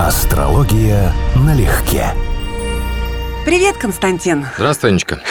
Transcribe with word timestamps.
Астрология 0.00 1.12
налегке. 1.36 2.12
Привет, 3.46 3.76
Константин. 3.76 4.44
Здравствуй, 4.56 4.90
Анечка. 4.90 5.22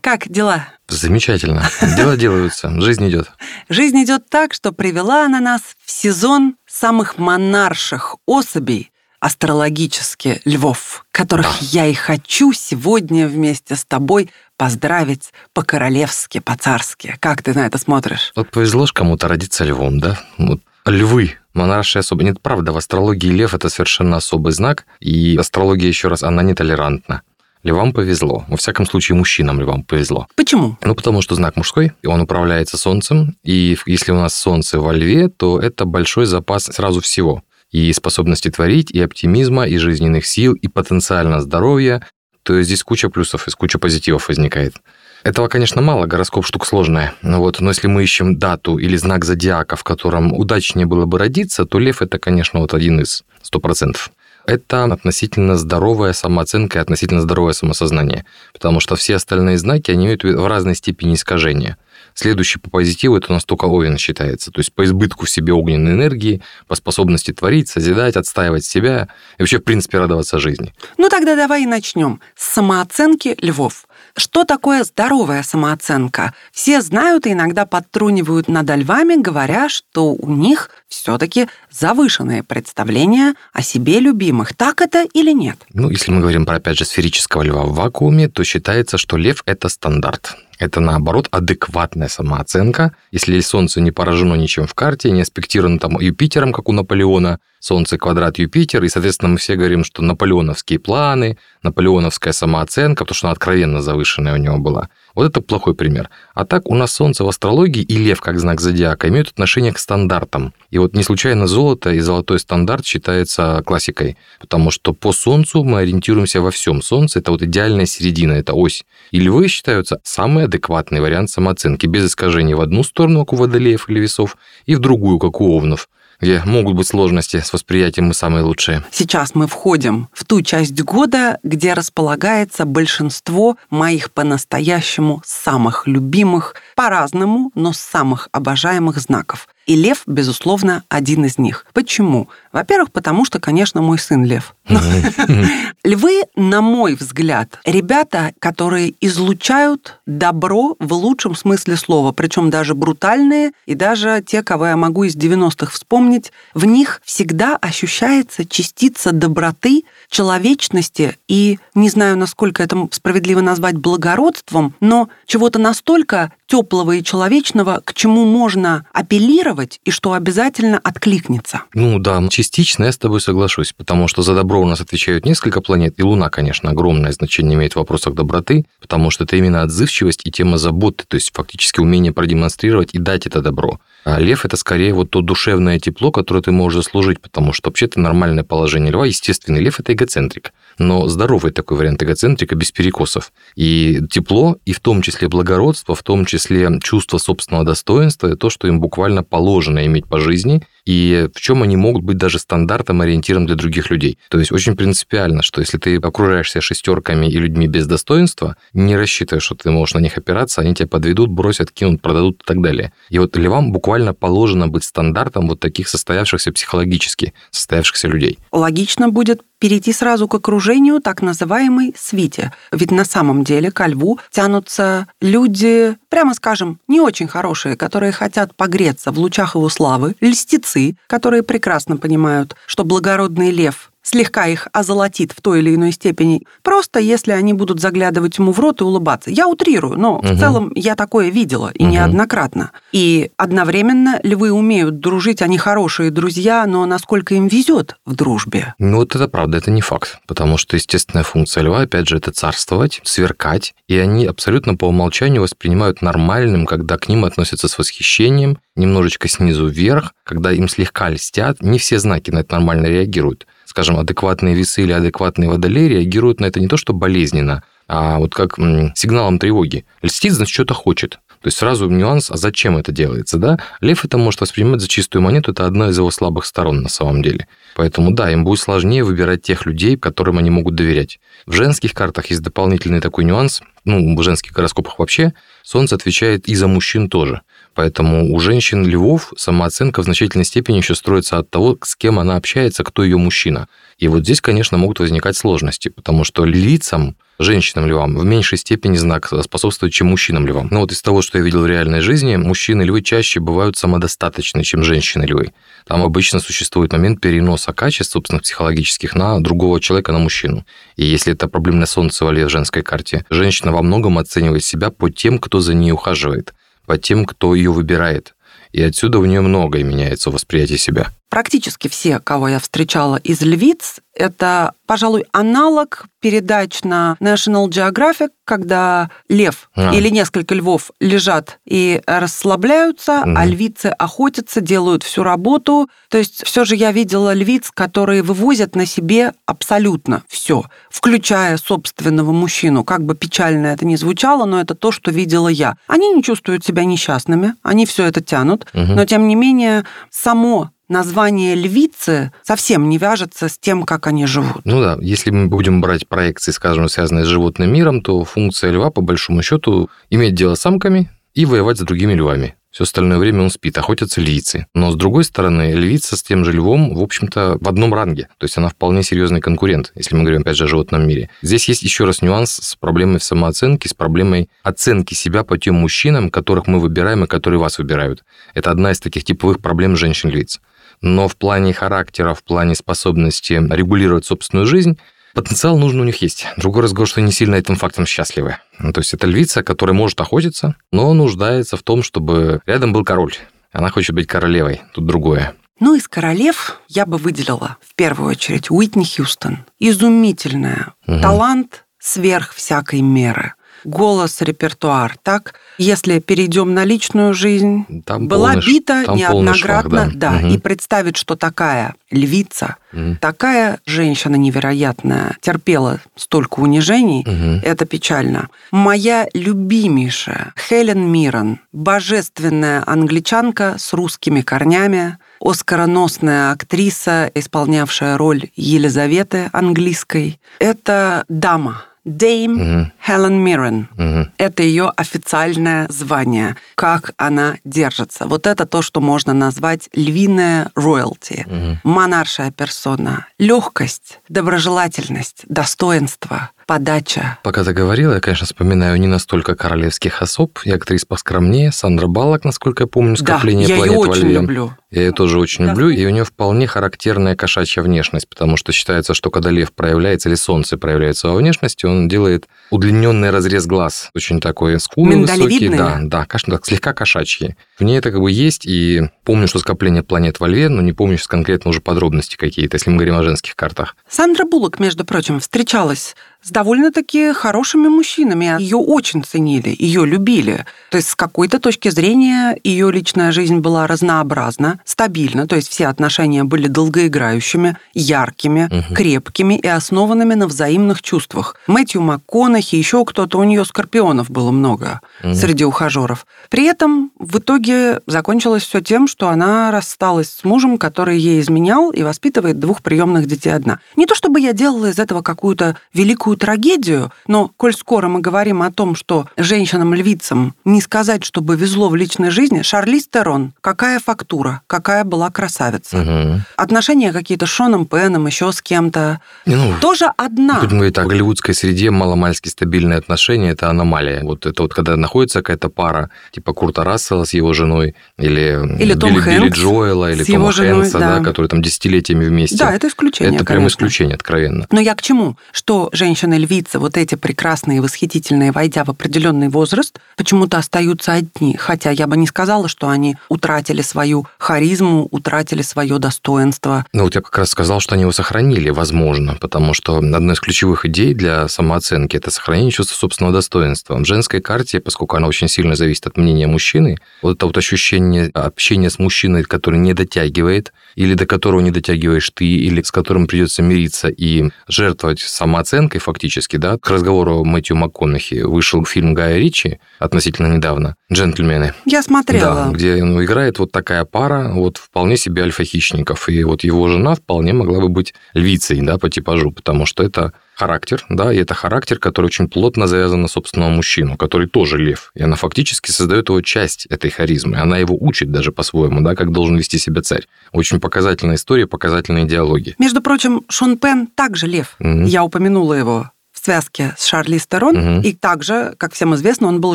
Как 0.00 0.28
дела? 0.28 0.68
Замечательно. 0.88 1.68
Дела 1.96 2.16
делаются, 2.16 2.70
жизнь 2.80 3.08
идет. 3.08 3.30
Жизнь 3.68 4.00
идет 4.04 4.28
так, 4.30 4.54
что 4.54 4.70
привела 4.72 5.26
она 5.26 5.40
нас 5.40 5.60
в 5.84 5.90
сезон 5.90 6.54
самых 6.66 7.18
монарших 7.18 8.16
особей 8.26 8.92
астрологически 9.18 10.40
львов, 10.44 11.04
которых 11.10 11.46
Да. 11.46 11.56
я 11.60 11.86
и 11.86 11.92
хочу 11.94 12.52
сегодня 12.52 13.26
вместе 13.26 13.74
с 13.76 13.84
тобой 13.84 14.30
поздравить 14.56 15.32
по-королевски, 15.52 16.38
по-царски. 16.38 17.16
Как 17.20 17.42
ты 17.42 17.52
на 17.54 17.66
это 17.66 17.76
смотришь? 17.76 18.32
Вот 18.36 18.50
повезло 18.50 18.86
ж 18.86 18.92
кому-то 18.92 19.26
родиться 19.28 19.64
львом, 19.64 19.98
да? 19.98 20.18
Вот 20.38 20.60
львы, 20.90 21.36
монаршие 21.54 22.00
особо. 22.00 22.24
Нет, 22.24 22.40
правда, 22.40 22.72
в 22.72 22.76
астрологии 22.76 23.28
лев– 23.28 23.54
это 23.54 23.68
совершенно 23.68 24.16
особый 24.16 24.52
знак, 24.52 24.86
и 25.00 25.36
астрология, 25.38 25.88
еще 25.88 26.08
раз, 26.08 26.22
она 26.22 26.42
нетолерантна. 26.42 27.22
Львам 27.62 27.92
повезло. 27.92 28.44
Во 28.48 28.56
всяком 28.56 28.86
случае, 28.86 29.16
мужчинам 29.16 29.60
львам 29.60 29.82
повезло. 29.82 30.26
Почему? 30.34 30.78
Ну, 30.82 30.94
потому 30.94 31.20
что 31.20 31.34
знак 31.34 31.56
мужской, 31.56 31.92
и 32.02 32.06
он 32.06 32.20
управляется 32.22 32.78
Солнцем, 32.78 33.36
и 33.44 33.76
если 33.84 34.12
у 34.12 34.16
нас 34.16 34.34
Солнце 34.34 34.80
во 34.80 34.94
Льве, 34.94 35.28
то 35.28 35.58
это 35.58 35.84
большой 35.84 36.24
запас 36.24 36.64
сразу 36.64 37.00
всего. 37.00 37.42
И 37.70 37.92
способности 37.92 38.50
творить, 38.50 38.90
и 38.90 39.00
оптимизма, 39.00 39.66
и 39.68 39.76
жизненных 39.76 40.26
сил, 40.26 40.54
и 40.54 40.68
потенциально 40.68 41.40
здоровья. 41.40 42.04
То 42.42 42.56
есть 42.56 42.68
здесь 42.68 42.82
куча 42.82 43.10
плюсов 43.10 43.46
и 43.46 43.50
куча 43.50 43.78
позитивов 43.78 44.28
возникает. 44.28 44.74
Этого, 45.22 45.48
конечно, 45.48 45.82
мало, 45.82 46.06
гороскоп 46.06 46.46
штука 46.46 46.66
сложная. 46.66 47.14
Ну 47.22 47.38
вот, 47.38 47.60
но 47.60 47.70
если 47.70 47.88
мы 47.88 48.02
ищем 48.02 48.38
дату 48.38 48.78
или 48.78 48.96
знак 48.96 49.24
зодиака, 49.24 49.76
в 49.76 49.84
котором 49.84 50.32
удачнее 50.32 50.86
было 50.86 51.04
бы 51.04 51.18
родиться, 51.18 51.64
то 51.64 51.78
лев 51.78 52.00
это, 52.00 52.18
конечно, 52.18 52.60
вот 52.60 52.72
один 52.72 53.00
из 53.00 53.24
сто 53.42 53.60
процентов. 53.60 54.10
Это 54.46 54.84
относительно 54.84 55.56
здоровая 55.56 56.12
самооценка 56.12 56.78
и 56.78 56.82
относительно 56.82 57.20
здоровое 57.20 57.52
самосознание. 57.52 58.24
Потому 58.52 58.80
что 58.80 58.96
все 58.96 59.16
остальные 59.16 59.58
знаки, 59.58 59.90
они 59.90 60.06
имеют 60.06 60.24
в 60.24 60.46
разной 60.46 60.74
степени 60.74 61.14
искажения. 61.14 61.76
Следующий 62.14 62.58
по 62.58 62.70
позитиву 62.70 63.16
это 63.16 63.26
у 63.30 63.34
нас 63.34 63.44
только 63.44 63.66
Овен 63.66 63.98
считается. 63.98 64.50
То 64.50 64.60
есть 64.60 64.72
по 64.72 64.84
избытку 64.84 65.26
в 65.26 65.30
себе 65.30 65.52
огненной 65.52 65.92
энергии, 65.92 66.42
по 66.66 66.74
способности 66.74 67.32
творить, 67.32 67.68
созидать, 67.68 68.16
отстаивать 68.16 68.64
себя 68.64 69.08
и 69.38 69.42
вообще, 69.42 69.58
в 69.58 69.64
принципе, 69.64 69.98
радоваться 69.98 70.38
жизни. 70.38 70.72
Ну 70.96 71.08
тогда 71.08 71.36
давай 71.36 71.62
и 71.62 71.66
начнем 71.66 72.20
с 72.34 72.54
самооценки 72.54 73.36
львов. 73.40 73.86
Что 74.16 74.44
такое 74.44 74.84
здоровая 74.84 75.42
самооценка? 75.42 76.34
Все 76.52 76.80
знают 76.80 77.26
и 77.26 77.32
иногда 77.32 77.66
подтрунивают 77.66 78.48
над 78.48 78.68
львами, 78.70 79.20
говоря, 79.20 79.68
что 79.68 80.12
у 80.12 80.30
них 80.30 80.70
все-таки 80.88 81.48
завышенные 81.70 82.42
представления 82.42 83.34
о 83.52 83.62
себе 83.62 84.00
любимых. 84.00 84.54
Так 84.54 84.80
это 84.80 85.04
или 85.12 85.32
нет? 85.32 85.58
Ну, 85.72 85.90
если 85.90 86.10
мы 86.10 86.20
говорим 86.20 86.46
про, 86.46 86.56
опять 86.56 86.78
же, 86.78 86.84
сферического 86.84 87.42
льва 87.42 87.64
в 87.64 87.74
вакууме, 87.74 88.28
то 88.28 88.44
считается, 88.44 88.98
что 88.98 89.16
лев– 89.16 89.42
это 89.46 89.68
стандарт. 89.68 90.36
Это, 90.60 90.80
наоборот, 90.80 91.26
адекватная 91.30 92.08
самооценка. 92.08 92.94
Если 93.12 93.40
Солнце 93.40 93.80
не 93.80 93.92
поражено 93.92 94.34
ничем 94.34 94.66
в 94.66 94.74
карте, 94.74 95.10
не 95.10 95.22
аспектировано 95.22 95.78
там 95.78 95.98
Юпитером, 95.98 96.52
как 96.52 96.68
у 96.68 96.72
Наполеона, 96.72 97.40
Солнце 97.60 97.96
квадрат 97.96 98.36
Юпитер, 98.38 98.84
и, 98.84 98.90
соответственно, 98.90 99.32
мы 99.32 99.38
все 99.38 99.56
говорим, 99.56 99.84
что 99.84 100.02
наполеоновские 100.02 100.78
планы, 100.78 101.38
наполеоновская 101.62 102.34
самооценка, 102.34 103.04
потому 103.04 103.14
что 103.16 103.28
она 103.28 103.32
откровенно 103.32 103.80
завышенная 103.80 104.34
у 104.34 104.36
него 104.36 104.58
была. 104.58 104.90
Вот 105.14 105.26
это 105.26 105.40
плохой 105.40 105.74
пример. 105.74 106.10
А 106.34 106.44
так 106.44 106.68
у 106.68 106.74
нас 106.74 106.92
Солнце 106.92 107.24
в 107.24 107.28
астрологии 107.28 107.82
и 107.82 107.96
Лев 107.96 108.20
как 108.20 108.38
знак 108.38 108.60
зодиака 108.60 109.08
имеют 109.08 109.28
отношение 109.28 109.72
к 109.72 109.78
стандартам. 109.78 110.54
И 110.70 110.78
вот 110.78 110.94
не 110.94 111.02
случайно 111.02 111.46
золото 111.46 111.90
и 111.90 112.00
золотой 112.00 112.38
стандарт 112.38 112.86
считается 112.86 113.62
классикой, 113.66 114.16
потому 114.38 114.70
что 114.70 114.92
по 114.92 115.12
Солнцу 115.12 115.64
мы 115.64 115.80
ориентируемся 115.80 116.40
во 116.40 116.50
всем. 116.50 116.82
Солнце– 116.82 117.18
это 117.20 117.32
вот 117.32 117.42
идеальная 117.42 117.86
середина, 117.86 118.32
это 118.32 118.54
ось. 118.54 118.84
И 119.10 119.20
львы 119.20 119.48
считаются 119.48 120.00
самый 120.04 120.44
адекватный 120.44 121.00
вариант 121.00 121.30
самооценки, 121.30 121.86
без 121.86 122.06
искажений 122.06 122.54
в 122.54 122.60
одну 122.60 122.82
сторону, 122.82 123.24
как 123.24 123.32
у 123.32 123.36
водолеев 123.36 123.88
или 123.88 124.00
весов, 124.00 124.36
и 124.66 124.74
в 124.74 124.78
другую, 124.78 125.18
как 125.18 125.40
у 125.40 125.56
овнов 125.56 125.88
где 126.20 126.42
могут 126.44 126.76
быть 126.76 126.86
сложности 126.86 127.40
с 127.40 127.52
восприятием 127.52 128.08
мы 128.08 128.14
самые 128.14 128.42
лучшие. 128.42 128.84
Сейчас 128.90 129.34
мы 129.34 129.46
входим 129.46 130.08
в 130.12 130.24
ту 130.24 130.42
часть 130.42 130.80
года, 130.82 131.38
где 131.42 131.74
располагается 131.74 132.64
большинство 132.64 133.56
моих 133.70 134.12
по-настоящему 134.12 135.22
самых 135.24 135.86
любимых, 135.86 136.54
по-разному, 136.76 137.50
но 137.54 137.72
самых 137.72 138.28
обожаемых 138.32 138.98
знаков. 138.98 139.48
И 139.70 139.76
лев, 139.76 140.02
безусловно, 140.04 140.82
один 140.88 141.24
из 141.26 141.38
них. 141.38 141.64
Почему? 141.72 142.28
Во-первых, 142.50 142.90
потому 142.90 143.24
что, 143.24 143.38
конечно, 143.38 143.80
мой 143.80 144.00
сын 144.00 144.24
лев. 144.24 144.56
Львы, 145.84 146.22
на 146.34 146.60
мой 146.60 146.96
взгляд, 146.96 147.60
ребята, 147.64 148.32
которые 148.40 148.94
излучают 149.00 150.00
добро 150.06 150.74
в 150.80 150.92
лучшем 150.92 151.36
смысле 151.36 151.76
слова, 151.76 152.10
причем 152.10 152.50
даже 152.50 152.74
брутальные, 152.74 153.52
и 153.66 153.76
даже 153.76 154.24
те, 154.26 154.42
кого 154.42 154.66
я 154.66 154.76
могу 154.76 155.04
из 155.04 155.14
90-х 155.16 155.70
вспомнить, 155.70 156.32
в 156.52 156.64
них 156.64 157.00
всегда 157.04 157.56
ощущается 157.56 158.44
частица 158.44 159.12
доброты, 159.12 159.84
человечности 160.08 161.16
и, 161.28 161.60
не 161.76 161.90
знаю, 161.90 162.16
насколько 162.16 162.64
это 162.64 162.88
справедливо 162.90 163.40
назвать 163.40 163.76
благородством, 163.76 164.74
но 164.80 165.08
чего-то 165.26 165.60
настолько 165.60 166.32
теплого 166.50 166.96
и 166.96 167.04
человечного, 167.04 167.80
к 167.84 167.94
чему 167.94 168.24
можно 168.24 168.84
апеллировать 168.92 169.80
и 169.84 169.92
что 169.92 170.14
обязательно 170.14 170.80
откликнется. 170.82 171.62
Ну 171.74 172.00
да, 172.00 172.20
частично 172.28 172.84
я 172.84 172.92
с 172.92 172.98
тобой 172.98 173.20
соглашусь, 173.20 173.72
потому 173.72 174.08
что 174.08 174.22
за 174.22 174.34
добро 174.34 174.60
у 174.60 174.66
нас 174.66 174.80
отвечают 174.80 175.24
несколько 175.24 175.60
планет, 175.60 175.94
и 175.98 176.02
Луна, 176.02 176.28
конечно, 176.28 176.70
огромное 176.70 177.12
значение 177.12 177.54
имеет 177.54 177.74
в 177.74 177.76
вопросах 177.76 178.14
доброты, 178.14 178.64
потому 178.80 179.10
что 179.10 179.24
это 179.24 179.36
именно 179.36 179.62
отзывчивость 179.62 180.22
и 180.24 180.32
тема 180.32 180.58
заботы, 180.58 181.04
то 181.06 181.14
есть 181.14 181.30
фактически 181.32 181.78
умение 181.78 182.12
продемонстрировать 182.12 182.94
и 182.94 182.98
дать 182.98 183.26
это 183.28 183.40
добро. 183.42 183.78
А 184.04 184.18
лев– 184.18 184.44
это 184.44 184.56
скорее 184.56 184.92
вот 184.92 185.10
то 185.10 185.20
душевное 185.20 185.78
тепло, 185.78 186.10
которое 186.10 186.42
ты 186.42 186.50
можешь 186.50 186.84
заслужить, 186.84 187.20
потому 187.20 187.52
что 187.52 187.68
вообще-то 187.68 188.00
нормальное 188.00 188.44
положение 188.44 188.90
льва, 188.90 189.06
естественный 189.06 189.60
лев– 189.60 189.78
это 189.78 189.92
эгоцентрик, 189.92 190.52
но 190.78 191.06
здоровый 191.06 191.52
такой 191.52 191.76
вариант 191.76 192.02
эгоцентрика 192.02 192.56
без 192.56 192.72
перекосов. 192.72 193.32
И 193.54 194.00
тепло, 194.10 194.56
и 194.64 194.72
в 194.72 194.80
том 194.80 195.02
числе 195.02 195.28
благородство, 195.28 195.94
в 195.94 196.02
том 196.02 196.24
числе 196.24 196.39
чувство 196.80 197.18
собственного 197.18 197.64
достоинства, 197.64 198.26
это 198.26 198.36
то, 198.36 198.50
что 198.50 198.66
им 198.66 198.80
буквально 198.80 199.22
положено 199.22 199.84
иметь 199.86 200.06
по 200.06 200.20
жизни, 200.20 200.62
и 200.90 201.28
в 201.32 201.40
чем 201.40 201.62
они 201.62 201.76
могут 201.76 202.02
быть 202.02 202.16
даже 202.16 202.40
стандартом, 202.40 203.00
ориентиром 203.00 203.46
для 203.46 203.54
других 203.54 203.90
людей. 203.90 204.18
То 204.28 204.40
есть 204.40 204.50
очень 204.50 204.74
принципиально, 204.74 205.40
что 205.44 205.60
если 205.60 205.78
ты 205.78 205.94
окружаешься 205.96 206.60
шестерками 206.60 207.26
и 207.26 207.38
людьми 207.38 207.68
без 207.68 207.86
достоинства, 207.86 208.56
не 208.72 208.96
рассчитывай, 208.96 209.40
что 209.40 209.54
ты 209.54 209.70
можешь 209.70 209.94
на 209.94 210.00
них 210.00 210.18
опираться, 210.18 210.62
они 210.62 210.74
тебя 210.74 210.88
подведут, 210.88 211.30
бросят, 211.30 211.70
кинут, 211.70 212.02
продадут 212.02 212.42
и 212.42 212.44
так 212.44 212.60
далее. 212.60 212.92
И 213.08 213.20
вот 213.20 213.36
львам 213.36 213.70
буквально 213.70 214.14
положено 214.14 214.66
быть 214.66 214.82
стандартом 214.82 215.46
вот 215.46 215.60
таких 215.60 215.88
состоявшихся 215.88 216.50
психологически, 216.50 217.34
состоявшихся 217.52 218.08
людей. 218.08 218.40
Логично 218.50 219.10
будет 219.10 219.42
перейти 219.60 219.92
сразу 219.92 220.26
к 220.26 220.34
окружению 220.34 221.00
так 221.00 221.22
называемой 221.22 221.94
свите. 221.96 222.52
Ведь 222.72 222.90
на 222.90 223.04
самом 223.04 223.44
деле 223.44 223.70
ко 223.70 223.86
льву 223.86 224.18
тянутся 224.30 225.06
люди, 225.20 225.96
прямо 226.08 226.34
скажем, 226.34 226.80
не 226.88 227.00
очень 227.00 227.28
хорошие, 227.28 227.76
которые 227.76 228.10
хотят 228.10 228.56
погреться 228.56 229.12
в 229.12 229.18
лучах 229.18 229.54
его 229.54 229.68
славы, 229.68 230.16
льстецы, 230.20 230.79
которые 231.06 231.42
прекрасно 231.42 231.96
понимают, 231.96 232.56
что 232.66 232.84
благородный 232.84 233.50
лев 233.50 233.89
слегка 234.02 234.46
их 234.46 234.68
озолотит 234.72 235.32
в 235.32 235.40
той 235.42 235.60
или 235.60 235.74
иной 235.74 235.92
степени, 235.92 236.42
просто 236.62 237.00
если 237.00 237.32
они 237.32 237.52
будут 237.52 237.80
заглядывать 237.80 238.38
ему 238.38 238.52
в 238.52 238.58
рот 238.60 238.80
и 238.80 238.84
улыбаться. 238.84 239.30
Я 239.30 239.46
утрирую, 239.46 239.98
но 239.98 240.18
Угу. 240.18 240.26
в 240.28 240.38
целом 240.38 240.72
я 240.74 240.96
такое 240.96 241.28
видела, 241.28 241.70
и 241.74 241.82
Мгм. 241.84 241.92
неоднократно. 241.92 242.70
И 242.92 243.30
одновременно 243.36 244.20
львы 244.22 244.50
умеют 244.52 245.00
дружить, 245.00 245.42
они 245.42 245.58
хорошие 245.58 246.10
друзья, 246.10 246.64
но 246.66 246.86
насколько 246.86 247.34
им 247.34 247.48
везет 247.48 247.96
в 248.06 248.14
дружбе. 248.14 248.74
Ну 248.78 248.96
вот 248.98 249.14
это 249.14 249.28
правда, 249.28 249.58
это 249.58 249.70
не 249.70 249.80
факт, 249.82 250.18
потому 250.26 250.56
что 250.56 250.76
естественная 250.76 251.24
функция 251.24 251.62
льва, 251.62 251.80
опять 251.82 252.08
же, 252.08 252.16
это 252.16 252.30
царствовать, 252.32 253.00
сверкать, 253.04 253.74
и 253.88 253.96
они 253.98 254.24
абсолютно 254.26 254.74
по 254.76 254.86
умолчанию 254.86 255.42
воспринимают 255.42 256.02
нормальным, 256.02 256.66
когда 256.66 256.96
к 256.96 257.08
ним 257.08 257.24
относятся 257.24 257.68
с 257.68 257.78
восхищением, 257.78 258.58
немножечко 258.76 259.28
снизу 259.28 259.66
вверх, 259.66 260.14
когда 260.24 260.52
им 260.52 260.68
слегка 260.68 261.10
льстят, 261.10 261.60
не 261.62 261.78
все 261.78 261.98
знаки 261.98 262.30
на 262.30 262.38
это 262.40 262.54
нормально 262.54 262.86
реагируют. 262.86 263.46
Скажем, 263.70 264.00
адекватные 264.00 264.56
весы 264.56 264.82
или 264.82 264.90
адекватные 264.90 265.48
водолеи 265.48 265.86
реагируют 265.86 266.40
на 266.40 266.46
это 266.46 266.58
не 266.58 266.66
то, 266.66 266.76
что 266.76 266.92
болезненно, 266.92 267.62
а 267.86 268.18
вот 268.18 268.34
как 268.34 268.56
сигналом 268.96 269.38
тревоги. 269.38 269.84
Льстит, 270.02 270.32
значит, 270.32 270.52
что-то 270.52 270.74
хочет. 270.74 271.20
То 271.40 271.46
есть 271.46 271.56
сразу 271.56 271.88
нюанс, 271.88 272.32
а 272.32 272.36
зачем 272.36 272.76
это 272.76 272.90
делается, 272.90 273.38
да? 273.38 273.60
Лев 273.80 274.04
это 274.04 274.18
может 274.18 274.40
воспринимать 274.40 274.80
за 274.80 274.88
чистую 274.88 275.22
монету, 275.22 275.52
это 275.52 275.66
одна 275.66 275.90
из 275.90 275.98
его 275.98 276.10
слабых 276.10 276.46
сторон 276.46 276.82
на 276.82 276.88
самом 276.88 277.22
деле. 277.22 277.46
Поэтому 277.76 278.10
да, 278.10 278.32
им 278.32 278.42
будет 278.42 278.58
сложнее 278.58 279.04
выбирать 279.04 279.42
тех 279.42 279.64
людей, 279.66 279.96
которым 279.96 280.38
они 280.38 280.50
могут 280.50 280.74
доверять. 280.74 281.20
В 281.46 281.52
женских 281.52 281.94
картах 281.94 282.26
есть 282.26 282.42
дополнительный 282.42 283.00
такой 283.00 283.22
нюанс, 283.22 283.62
ну, 283.84 284.16
в 284.16 284.22
женских 284.24 284.52
гороскопах 284.52 284.98
вообще, 284.98 285.32
Солнце 285.62 285.94
отвечает 285.94 286.48
и 286.48 286.56
за 286.56 286.66
мужчин 286.66 287.08
тоже. 287.08 287.42
Поэтому 287.74 288.34
у 288.34 288.40
женщин-львов 288.40 289.32
самооценка 289.36 290.02
в 290.02 290.04
значительной 290.04 290.44
степени 290.44 290.78
еще 290.78 290.94
строится 290.94 291.38
от 291.38 291.50
того, 291.50 291.78
с 291.82 291.94
кем 291.94 292.18
она 292.18 292.36
общается, 292.36 292.84
кто 292.84 293.04
ее 293.04 293.16
мужчина. 293.16 293.68
И 293.98 294.08
вот 294.08 294.24
здесь, 294.24 294.40
конечно, 294.40 294.76
могут 294.76 294.98
возникать 294.98 295.36
сложности, 295.36 295.88
потому 295.88 296.24
что 296.24 296.44
лицам, 296.44 297.16
женщинам-львам, 297.38 298.16
в 298.16 298.24
меньшей 298.24 298.58
степени 298.58 298.96
знак 298.96 299.32
способствует, 299.42 299.92
чем 299.92 300.08
мужчинам-львам. 300.08 300.68
Но 300.70 300.80
вот 300.80 300.92
из 300.92 301.00
того, 301.00 301.22
что 301.22 301.38
я 301.38 301.44
видел 301.44 301.62
в 301.62 301.66
реальной 301.66 302.00
жизни, 302.00 302.36
мужчины-львы 302.36 303.02
чаще 303.02 303.40
бывают 303.40 303.76
самодостаточны, 303.76 304.62
чем 304.62 304.82
женщины-львы. 304.82 305.52
Там 305.86 306.02
обычно 306.02 306.40
существует 306.40 306.92
момент 306.92 307.20
переноса 307.20 307.72
качеств, 307.72 308.12
собственных 308.12 308.42
психологических, 308.42 309.14
на 309.14 309.40
другого 309.40 309.80
человека, 309.80 310.12
на 310.12 310.18
мужчину. 310.18 310.66
И 310.96 311.04
если 311.04 311.32
это 311.32 311.48
проблемное 311.48 311.86
солнце 311.86 312.24
в 312.24 312.48
женской 312.48 312.82
карте, 312.82 313.24
женщина 313.30 313.72
во 313.72 313.82
многом 313.82 314.18
оценивает 314.18 314.64
себя 314.64 314.90
по 314.90 315.08
тем, 315.08 315.38
кто 315.38 315.60
за 315.60 315.72
ней 315.74 315.92
ухаживает 315.92 316.52
по 316.90 316.98
тем, 316.98 317.24
кто 317.24 317.54
ее 317.54 317.70
выбирает. 317.70 318.34
И 318.72 318.82
отсюда 318.82 319.20
у 319.20 319.24
нее 319.24 319.42
многое 319.42 319.84
меняется 319.84 320.28
в 320.30 320.32
восприятии 320.32 320.74
себя. 320.74 321.12
Практически 321.30 321.86
все, 321.86 322.18
кого 322.18 322.48
я 322.48 322.58
встречала 322.58 323.14
из 323.14 323.40
львиц, 323.40 324.00
это, 324.14 324.74
пожалуй, 324.84 325.24
аналог 325.30 326.06
передач 326.20 326.82
на 326.82 327.16
National 327.20 327.68
Geographic, 327.68 328.30
когда 328.44 329.10
лев 329.28 329.70
а. 329.76 329.94
или 329.94 330.08
несколько 330.08 330.56
львов 330.56 330.90
лежат 330.98 331.60
и 331.64 332.02
расслабляются, 332.04 333.20
угу. 333.20 333.34
а 333.36 333.46
львицы 333.46 333.86
охотятся, 333.86 334.60
делают 334.60 335.04
всю 335.04 335.22
работу. 335.22 335.88
То 336.08 336.18
есть 336.18 336.44
все 336.44 336.64
же 336.64 336.74
я 336.74 336.90
видела 336.90 337.32
львиц, 337.32 337.70
которые 337.72 338.22
вывозят 338.22 338.74
на 338.74 338.84
себе 338.84 339.32
абсолютно 339.46 340.24
все, 340.28 340.64
включая 340.90 341.56
собственного 341.56 342.32
мужчину. 342.32 342.82
Как 342.82 343.04
бы 343.04 343.14
печально 343.14 343.68
это 343.68 343.86
ни 343.86 343.94
звучало, 343.94 344.46
но 344.46 344.60
это 344.60 344.74
то, 344.74 344.90
что 344.90 345.12
видела 345.12 345.48
я. 345.48 345.76
Они 345.86 346.12
не 346.12 346.24
чувствуют 346.24 346.64
себя 346.64 346.84
несчастными, 346.84 347.54
они 347.62 347.86
все 347.86 348.04
это 348.04 348.20
тянут, 348.20 348.66
угу. 348.74 348.82
но 348.82 349.04
тем 349.04 349.28
не 349.28 349.36
менее 349.36 349.84
само 350.10 350.70
название 350.90 351.54
львицы 351.54 352.32
совсем 352.42 352.88
не 352.88 352.98
вяжется 352.98 353.48
с 353.48 353.58
тем, 353.58 353.84
как 353.84 354.06
они 354.06 354.26
живут. 354.26 354.62
Ну 354.64 354.80
да, 354.80 354.98
если 355.00 355.30
мы 355.30 355.46
будем 355.46 355.80
брать 355.80 356.06
проекции, 356.06 356.50
скажем, 356.52 356.88
связанные 356.88 357.24
с 357.24 357.28
животным 357.28 357.72
миром, 357.72 358.02
то 358.02 358.22
функция 358.24 358.70
льва, 358.70 358.90
по 358.90 359.00
большому 359.00 359.42
счету, 359.42 359.88
иметь 360.10 360.34
дело 360.34 360.54
с 360.54 360.60
самками 360.60 361.10
и 361.32 361.46
воевать 361.46 361.78
с 361.78 361.82
другими 361.82 362.12
львами. 362.12 362.56
Все 362.70 362.84
остальное 362.84 363.18
время 363.18 363.42
он 363.42 363.50
спит, 363.50 363.76
охотятся 363.78 364.20
львицы. 364.20 364.66
Но, 364.74 364.92
с 364.92 364.94
другой 364.94 365.24
стороны, 365.24 365.72
львица 365.72 366.16
с 366.16 366.22
тем 366.22 366.44
же 366.44 366.52
львом, 366.52 366.94
в 366.94 367.02
общем-то, 367.02 367.58
в 367.60 367.68
одном 367.68 367.92
ранге. 367.92 368.28
То 368.38 368.44
есть 368.44 368.56
она 368.58 368.68
вполне 368.68 369.02
серьезный 369.02 369.40
конкурент, 369.40 369.90
если 369.96 370.14
мы 370.14 370.22
говорим, 370.22 370.42
опять 370.42 370.56
же, 370.56 370.64
о 370.64 370.68
животном 370.68 371.06
мире. 371.06 371.30
Здесь 371.42 371.68
есть 371.68 371.82
еще 371.82 372.04
раз 372.04 372.22
нюанс 372.22 372.52
с 372.52 372.76
проблемой 372.76 373.18
в 373.18 373.24
самооценке, 373.24 373.88
с 373.88 373.94
проблемой 373.94 374.50
оценки 374.62 375.14
себя 375.14 375.42
по 375.42 375.58
тем 375.58 375.76
мужчинам, 375.76 376.30
которых 376.30 376.68
мы 376.68 376.78
выбираем 376.78 377.24
и 377.24 377.26
которые 377.26 377.58
вас 377.58 377.78
выбирают. 377.78 378.22
Это 378.54 378.70
одна 378.70 378.92
из 378.92 379.00
таких 379.00 379.24
типовых 379.24 379.60
проблем 379.60 379.96
женщин-львиц 379.96 380.60
но 381.00 381.28
в 381.28 381.36
плане 381.36 381.72
характера, 381.72 382.34
в 382.34 382.42
плане 382.42 382.74
способности 382.74 383.54
регулировать 383.54 384.24
собственную 384.24 384.66
жизнь, 384.66 384.98
потенциал 385.34 385.78
нужен 385.78 386.00
у 386.00 386.04
них 386.04 386.22
есть. 386.22 386.46
Другой 386.56 386.82
разговор, 386.82 387.08
что 387.08 387.20
они 387.20 387.32
сильно 387.32 387.56
этим 387.56 387.76
фактом 387.76 388.06
счастливы. 388.06 388.56
Ну, 388.78 388.92
то 388.92 389.00
есть 389.00 389.14
это 389.14 389.26
львица, 389.26 389.62
которая 389.62 389.94
может 389.94 390.20
охотиться, 390.20 390.76
но 390.92 391.12
нуждается 391.14 391.76
в 391.76 391.82
том, 391.82 392.02
чтобы 392.02 392.60
рядом 392.66 392.92
был 392.92 393.04
король. 393.04 393.34
Она 393.72 393.90
хочет 393.90 394.14
быть 394.14 394.26
королевой, 394.26 394.82
тут 394.92 395.06
другое. 395.06 395.54
Ну, 395.78 395.94
из 395.94 396.08
королев 396.08 396.78
я 396.88 397.06
бы 397.06 397.16
выделила 397.16 397.78
в 397.80 397.94
первую 397.94 398.30
очередь 398.30 398.70
Уитни 398.70 399.04
Хьюстон. 399.04 399.64
Изумительная. 399.78 400.94
Угу. 401.06 401.20
Талант 401.20 401.86
сверх 401.98 402.52
всякой 402.52 403.00
меры 403.00 403.54
голос, 403.84 404.40
репертуар. 404.40 405.16
Так, 405.22 405.54
если 405.78 406.18
перейдем 406.18 406.74
на 406.74 406.84
личную 406.84 407.34
жизнь, 407.34 408.02
там 408.04 408.28
была 408.28 408.52
полный, 408.52 408.66
бита 408.66 409.04
там 409.04 409.16
неоднократно, 409.16 410.04
швах, 410.04 410.14
да, 410.16 410.32
да 410.32 410.38
угу. 410.38 410.54
и 410.54 410.58
представить, 410.58 411.16
что 411.16 411.36
такая 411.36 411.94
львица, 412.10 412.76
угу. 412.92 413.16
такая 413.20 413.80
женщина 413.86 414.36
невероятная, 414.36 415.36
терпела 415.40 416.00
столько 416.16 416.60
унижений, 416.60 417.20
угу. 417.20 417.64
это 417.64 417.86
печально. 417.86 418.48
Моя 418.70 419.26
любимейшая 419.32 420.52
Хелен 420.56 421.10
Мирон, 421.10 421.60
божественная 421.72 422.82
англичанка 422.86 423.76
с 423.78 423.92
русскими 423.92 424.42
корнями, 424.42 425.18
оскароносная 425.40 426.52
актриса, 426.52 427.30
исполнявшая 427.34 428.18
роль 428.18 428.50
Елизаветы 428.56 429.48
английской. 429.52 430.38
Это 430.58 431.24
дама, 431.28 431.84
Дейм 432.10 432.60
угу. 432.60 432.90
Хелен 433.06 433.34
Миррен. 433.44 433.88
Угу. 433.96 434.30
Это 434.36 434.62
ее 434.62 434.90
официальное 434.96 435.86
звание. 435.88 436.56
Как 436.74 437.12
она 437.16 437.56
держится. 437.64 438.26
Вот 438.26 438.46
это 438.46 438.66
то, 438.66 438.82
что 438.82 439.00
можно 439.00 439.32
назвать 439.32 439.88
львиная 439.94 440.70
роялти. 440.74 441.46
Угу. 441.46 441.78
Монаршая 441.84 442.50
персона. 442.50 443.26
Легкость, 443.38 444.20
доброжелательность, 444.28 445.44
достоинство 445.46 446.50
подача. 446.70 447.36
Пока 447.42 447.64
ты 447.64 447.72
говорила, 447.72 448.14
я, 448.14 448.20
конечно, 448.20 448.46
вспоминаю 448.46 448.96
не 449.00 449.08
настолько 449.08 449.56
королевских 449.56 450.22
особ. 450.22 450.60
Я 450.64 450.76
актрис 450.76 451.04
поскромнее. 451.04 451.72
Сандра 451.72 452.06
Баллок, 452.06 452.44
насколько 452.44 452.84
я 452.84 452.86
помню, 452.86 453.16
«Скопление 453.16 453.66
да, 453.66 453.74
я 453.74 453.78
планет 453.80 453.92
ее 453.92 454.08
очень 454.08 454.28
люблю. 454.28 454.72
Я 454.92 455.02
ее 455.02 455.12
тоже 455.12 455.40
очень 455.40 455.66
да. 455.66 455.72
люблю, 455.72 455.88
и 455.88 456.04
у 456.04 456.10
нее 456.10 456.24
вполне 456.24 456.68
характерная 456.68 457.34
кошачья 457.36 457.82
внешность, 457.82 458.28
потому 458.28 458.56
что 458.56 458.70
считается, 458.70 459.14
что 459.14 459.30
когда 459.30 459.50
лев 459.50 459.72
проявляется 459.72 460.28
или 460.28 460.36
солнце 460.36 460.76
проявляется 460.78 461.28
во 461.28 461.34
внешности, 461.34 461.86
он 461.86 462.08
делает 462.08 462.46
удлиненный 462.70 463.30
разрез 463.30 463.66
глаз, 463.66 464.10
очень 464.14 464.40
такой 464.40 464.78
скулы 464.80 465.16
высокий, 465.16 465.68
да, 465.68 465.98
да, 466.02 466.26
так, 466.28 466.66
слегка 466.66 466.92
кошачьи. 466.92 467.56
В 467.78 467.84
ней 467.84 467.98
это 467.98 468.10
как 468.10 468.20
бы 468.20 468.32
есть, 468.32 468.66
и 468.66 469.10
помню, 469.24 469.46
что 469.46 469.60
скопление 469.60 470.02
планет 470.02 470.40
во 470.40 470.48
льве, 470.48 470.68
но 470.68 470.82
не 470.82 470.92
помню 470.92 471.16
сейчас 471.16 471.28
конкретно 471.28 471.70
уже 471.70 471.80
подробности 471.80 472.36
какие-то, 472.36 472.76
если 472.76 472.90
мы 472.90 472.96
говорим 472.96 473.16
о 473.16 473.22
женских 473.22 473.54
картах. 473.54 473.94
Сандра 474.08 474.44
Буллок, 474.44 474.80
между 474.80 475.04
прочим, 475.04 475.38
встречалась 475.38 476.16
с 476.42 476.50
довольно-таки 476.50 477.32
хорошими 477.32 477.88
мужчинами. 477.88 478.60
Ее 478.60 478.76
очень 478.76 479.22
ценили, 479.22 479.74
ее 479.78 480.06
любили. 480.06 480.64
То 480.90 480.96
есть 480.96 481.10
с 481.10 481.14
какой-то 481.14 481.58
точки 481.58 481.90
зрения 481.90 482.58
ее 482.64 482.90
личная 482.90 483.32
жизнь 483.32 483.58
была 483.58 483.86
разнообразна, 483.86 484.80
стабильна. 484.84 485.46
То 485.46 485.56
есть 485.56 485.68
все 485.68 485.86
отношения 485.86 486.44
были 486.44 486.66
долгоиграющими, 486.66 487.76
яркими, 487.94 488.68
угу. 488.70 488.94
крепкими 488.94 489.54
и 489.58 489.66
основанными 489.66 490.34
на 490.34 490.46
взаимных 490.46 491.02
чувствах. 491.02 491.56
Мэтью 491.66 492.00
МакКонахи, 492.02 492.76
еще 492.76 493.04
кто-то, 493.04 493.38
у 493.38 493.44
нее 493.44 493.64
скорпионов 493.64 494.30
было 494.30 494.50
много 494.50 495.00
угу. 495.22 495.34
среди 495.34 495.64
ухажеров. 495.64 496.26
При 496.48 496.64
этом 496.64 497.12
в 497.18 497.38
итоге 497.38 498.00
закончилось 498.06 498.64
все 498.64 498.80
тем, 498.80 499.06
что 499.06 499.28
она 499.28 499.70
рассталась 499.70 500.30
с 500.30 500.44
мужем, 500.44 500.78
который 500.78 501.18
ей 501.18 501.40
изменял 501.40 501.90
и 501.90 502.02
воспитывает 502.02 502.58
двух 502.58 502.82
приемных 502.82 503.26
детей 503.26 503.50
одна. 503.50 503.80
Не 503.96 504.06
то 504.06 504.14
чтобы 504.14 504.40
я 504.40 504.52
делала 504.52 504.86
из 504.86 504.98
этого 504.98 505.22
какую-то 505.22 505.76
великую 505.92 506.29
великую 506.30 506.36
трагедию, 506.36 507.12
но 507.26 507.50
коль 507.56 507.74
скоро 507.74 508.08
мы 508.08 508.20
говорим 508.20 508.62
о 508.62 508.70
том, 508.70 508.94
что 508.94 509.26
женщинам-львицам 509.36 510.54
не 510.64 510.80
сказать, 510.80 511.24
чтобы 511.24 511.56
везло 511.56 511.88
в 511.88 511.96
личной 511.96 512.30
жизни, 512.30 512.62
Шарлиз 512.62 513.08
Терон, 513.08 513.52
какая 513.60 513.98
фактура, 513.98 514.62
какая 514.66 515.04
была 515.04 515.30
красавица. 515.30 515.98
Угу. 515.98 516.40
Отношения 516.56 517.12
какие-то 517.12 517.46
с 517.46 517.48
Шоном 517.48 517.86
Пеном, 517.86 518.26
еще 518.26 518.52
с 518.52 518.62
кем-то. 518.62 519.20
Ну, 519.46 519.74
Тоже 519.80 520.06
одна. 520.16 520.60
Будем 520.60 520.78
говорить, 520.78 520.98
в 520.98 521.06
голливудской 521.06 521.54
среде 521.54 521.90
маломальски 521.90 522.48
стабильные 522.48 522.98
отношения– 522.98 523.50
это 523.52 523.68
аномалия. 523.68 524.22
Вот 524.22 524.46
это 524.46 524.62
вот 524.62 524.74
когда 524.74 524.96
находится 524.96 525.40
какая-то 525.40 525.68
пара, 525.68 526.10
типа 526.32 526.52
Курта 526.52 526.84
Рассела 526.84 527.24
с 527.24 527.34
его 527.34 527.52
женой, 527.52 527.94
или, 528.18 528.58
или 528.78 528.94
Том 528.94 529.14
Билли, 529.14 529.22
Хэнкс 529.22 529.40
Билли 529.40 529.50
Джоэла, 529.50 530.12
или 530.12 530.24
Тома 530.24 530.52
Хэнкса, 530.52 530.98
да. 530.98 531.18
да, 531.18 531.24
которые 531.24 531.48
там 531.48 531.62
десятилетиями 531.62 532.24
вместе. 532.24 532.56
Да, 532.56 532.72
это 532.72 532.88
исключение, 532.88 533.34
Это 533.34 533.44
прям 533.44 533.66
исключение, 533.66 534.14
откровенно. 534.14 534.66
Но 534.70 534.80
я 534.80 534.94
к 534.94 535.02
чему? 535.02 535.36
Что 535.52 535.80
женщина 535.92 536.19
женщины-львицы, 536.20 536.78
вот 536.78 536.96
эти 536.96 537.14
прекрасные, 537.14 537.80
восхитительные, 537.80 538.52
войдя 538.52 538.84
в 538.84 538.90
определенный 538.90 539.48
возраст, 539.48 539.98
почему-то 540.16 540.58
остаются 540.58 541.12
одни. 541.12 541.56
Хотя 541.56 541.90
я 541.90 542.06
бы 542.06 542.16
не 542.16 542.26
сказала, 542.26 542.68
что 542.68 542.88
они 542.88 543.16
утратили 543.28 543.82
свою 543.82 544.26
харизму, 544.38 545.08
утратили 545.10 545.62
свое 545.62 545.98
достоинство. 545.98 546.84
Ну 546.92 547.04
вот 547.04 547.14
я 547.14 547.20
как 547.20 547.36
раз 547.38 547.50
сказал, 547.50 547.80
что 547.80 547.94
они 547.94 548.02
его 548.02 548.12
сохранили, 548.12 548.70
возможно, 548.70 549.36
потому 549.40 549.74
что 549.74 549.96
одна 549.98 550.32
из 550.32 550.40
ключевых 550.40 550.84
идей 550.86 551.14
для 551.14 551.48
самооценки– 551.48 552.16
это 552.18 552.30
сохранение 552.30 552.70
чувства 552.70 552.94
собственного 552.94 553.34
достоинства. 553.34 553.96
В 553.96 554.04
женской 554.04 554.40
карте, 554.40 554.80
поскольку 554.80 555.16
она 555.16 555.26
очень 555.26 555.48
сильно 555.48 555.74
зависит 555.74 556.06
от 556.06 556.16
мнения 556.16 556.46
мужчины, 556.46 556.98
вот 557.22 557.36
это 557.36 557.46
вот 557.46 557.56
ощущение 557.56 558.30
общения 558.34 558.90
с 558.90 558.98
мужчиной, 558.98 559.44
который 559.44 559.78
не 559.78 559.94
дотягивает, 559.94 560.72
или 560.96 561.14
до 561.14 561.26
которого 561.26 561.60
не 561.60 561.70
дотягиваешь 561.70 562.30
ты, 562.30 562.44
или 562.44 562.82
с 562.82 562.90
которым 562.90 563.26
придется 563.26 563.62
мириться 563.62 564.08
и 564.08 564.50
жертвовать 564.68 565.20
самооценкой 565.20 566.00
фактически, 566.10 566.56
да, 566.56 566.76
к 566.76 566.90
разговору 566.90 567.40
о 567.40 567.44
Мэтью 567.44 567.76
МакКонахи 567.76 568.42
вышел 568.42 568.84
фильм 568.84 569.14
Гая 569.14 569.38
Ричи 569.38 569.78
относительно 570.00 570.48
недавно 570.48 570.96
«Джентльмены». 571.12 571.72
Я 571.86 572.02
смотрела. 572.02 572.66
Да, 572.66 572.70
где 572.72 573.02
ну, 573.04 573.22
играет 573.24 573.60
вот 573.60 573.70
такая 573.70 574.04
пара, 574.04 574.50
вот 574.52 574.76
вполне 574.76 575.16
себе 575.16 575.42
альфа-хищников. 575.42 576.28
И 576.28 576.42
вот 576.42 576.64
его 576.64 576.88
жена 576.88 577.14
вполне 577.14 577.52
могла 577.52 577.80
бы 577.80 577.88
быть 577.88 578.12
львицей, 578.34 578.80
да, 578.80 578.98
по 578.98 579.08
типажу, 579.08 579.52
потому 579.52 579.86
что 579.86 580.02
это 580.02 580.32
характер, 580.60 581.06
да, 581.08 581.32
и 581.32 581.38
это 581.38 581.54
характер, 581.54 581.98
который 581.98 582.26
очень 582.26 582.48
плотно 582.48 582.86
завязан 582.86 583.22
на 583.22 583.28
собственного 583.28 583.70
мужчину, 583.70 584.18
который 584.18 584.46
тоже 584.46 584.76
лев. 584.76 585.10
И 585.14 585.22
она 585.22 585.36
фактически 585.36 585.90
создает 585.90 586.28
его 586.28 586.42
часть 586.42 586.86
этой 586.86 587.10
харизмы. 587.10 587.56
Она 587.56 587.78
его 587.78 587.96
учит 587.98 588.30
даже 588.30 588.52
по-своему, 588.52 589.00
да, 589.00 589.14
как 589.14 589.32
должен 589.32 589.56
вести 589.56 589.78
себя 589.78 590.02
царь. 590.02 590.26
Очень 590.52 590.78
показательная 590.78 591.36
история, 591.36 591.66
показательные 591.66 592.26
диалоги. 592.26 592.74
Между 592.78 593.00
прочим, 593.00 593.42
Шон 593.48 593.78
Пен 593.78 594.06
также 594.06 594.46
лев. 594.46 594.76
Mm-hmm. 594.80 595.06
Я 595.06 595.24
упомянула 595.24 595.74
его 595.74 596.10
в 596.32 596.44
связке 596.44 596.94
с 596.96 597.06
Шарли 597.06 597.38
Стерон. 597.38 597.76
Угу. 597.76 598.00
И 598.02 598.12
также, 598.14 598.74
как 598.78 598.94
всем 598.94 599.14
известно, 599.14 599.48
он 599.48 599.60
был 599.60 599.74